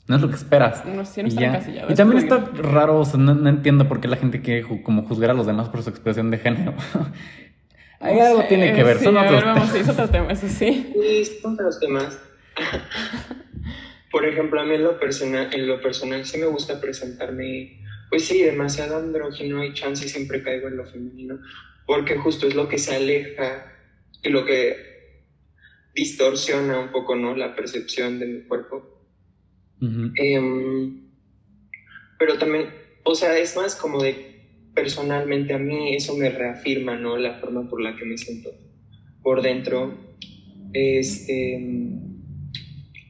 no 0.07 0.15
es 0.15 0.21
lo 0.21 0.29
que 0.29 0.35
esperas. 0.35 0.83
No, 0.85 1.03
y, 1.03 1.95
también 1.95 2.17
está 2.17 2.43
raro, 2.55 2.99
o 2.99 3.05
sea, 3.05 3.19
no, 3.19 3.47
entiendo 3.47 3.87
por 3.87 4.01
qué 4.01 4.07
la 4.07 4.17
gente 4.17 4.41
quiere 4.41 4.65
como 4.81 5.03
juzgar 5.03 5.29
a 5.29 5.33
los 5.35 5.45
demás 5.45 5.69
por 5.69 5.83
su 5.83 5.91
expresión 5.91 6.31
de 6.31 6.39
género. 6.39 6.73
Hay 8.01 8.17
algo 8.17 8.43
tiene 8.47 8.73
que 8.73 8.83
ver, 8.83 8.97
sí, 8.97 9.03
son 9.03 9.17
otros 9.17 9.43
temas. 9.43 9.69
Sí, 9.71 9.77
es 9.79 9.89
otro 9.89 10.07
tema, 10.07 10.31
eso 10.31 10.47
sí. 10.47 10.93
Sí, 10.93 11.25
son 11.41 11.53
otros 11.53 11.79
temas. 11.79 12.17
Por 14.11 14.25
ejemplo, 14.25 14.59
a 14.59 14.63
mí 14.63 14.75
en 14.75 14.83
lo, 14.83 14.99
personal, 14.99 15.49
en 15.53 15.67
lo 15.67 15.81
personal 15.81 16.25
sí 16.25 16.39
me 16.39 16.47
gusta 16.47 16.79
presentarme, 16.79 17.81
pues 18.09 18.25
sí, 18.25 18.41
demasiado 18.41 18.97
andrógino 18.97 19.63
y 19.63 19.73
chance 19.73 20.05
y 20.05 20.09
siempre 20.09 20.43
caigo 20.43 20.67
en 20.67 20.77
lo 20.77 20.85
femenino, 20.85 21.39
porque 21.85 22.17
justo 22.17 22.47
es 22.47 22.55
lo 22.55 22.67
que 22.67 22.77
se 22.77 22.95
aleja 22.95 23.71
y 24.23 24.29
lo 24.29 24.45
que 24.45 24.89
distorsiona 25.93 26.79
un 26.79 26.91
poco, 26.91 27.15
¿no? 27.15 27.35
La 27.35 27.55
percepción 27.55 28.19
de 28.19 28.25
mi 28.25 28.41
cuerpo. 28.43 28.97
Em, 30.15 31.09
pero 32.17 32.37
también, 32.37 32.69
o 33.03 33.15
sea, 33.15 33.37
es 33.37 33.55
más 33.55 33.75
como 33.75 34.03
de 34.03 34.29
personalmente 34.73 35.53
a 35.53 35.57
mí 35.57 35.95
eso 35.95 36.15
me 36.15 36.29
reafirma, 36.29 36.95
¿no? 36.95 37.17
La 37.17 37.39
forma 37.39 37.69
por 37.69 37.81
la 37.81 37.95
que 37.95 38.05
me 38.05 38.17
siento 38.17 38.49
por 39.21 39.41
dentro, 39.41 40.15
este, 40.73 41.59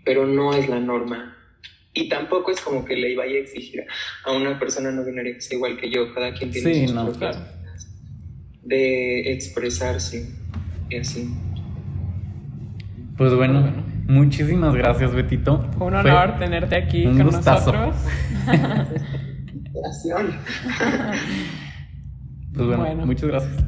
pero 0.03 0.25
no 0.25 0.53
es 0.53 0.67
la 0.69 0.79
norma. 0.79 1.38
Y 1.93 2.07
tampoco 2.07 2.51
es 2.51 2.61
como 2.61 2.85
que 2.85 2.95
le 2.95 3.15
vaya 3.15 3.33
a 3.35 3.39
exigir 3.39 3.83
a 4.25 4.31
una 4.31 4.59
persona 4.59 4.91
no 4.91 5.03
binaria 5.03 5.33
que 5.33 5.41
sea 5.41 5.55
igual 5.57 5.77
que 5.77 5.89
yo, 5.89 6.13
cada 6.13 6.33
quien 6.33 6.51
tiene 6.51 6.73
Sí, 6.73 6.85
sus 6.87 6.95
no, 6.95 7.05
propias 7.09 7.35
claro. 7.37 7.51
maneras 7.55 7.87
de 8.63 9.31
expresarse 9.33 10.29
y 10.89 10.95
así. 10.97 11.33
Pues 13.17 13.33
bueno, 13.33 13.73
muchísimas 14.07 14.73
gracias, 14.75 15.13
Betito. 15.13 15.55
Un 15.55 15.73
Fue 15.73 15.87
honor 15.87 16.37
tenerte 16.39 16.75
aquí 16.77 17.05
un 17.05 17.17
con 17.17 17.27
gustazo. 17.27 17.73
nosotros. 17.73 17.95
Gracias. 19.73 20.21
Pues 22.53 22.67
bueno, 22.67 22.83
Bueno. 22.83 23.05
muchas 23.05 23.29
gracias. 23.29 23.63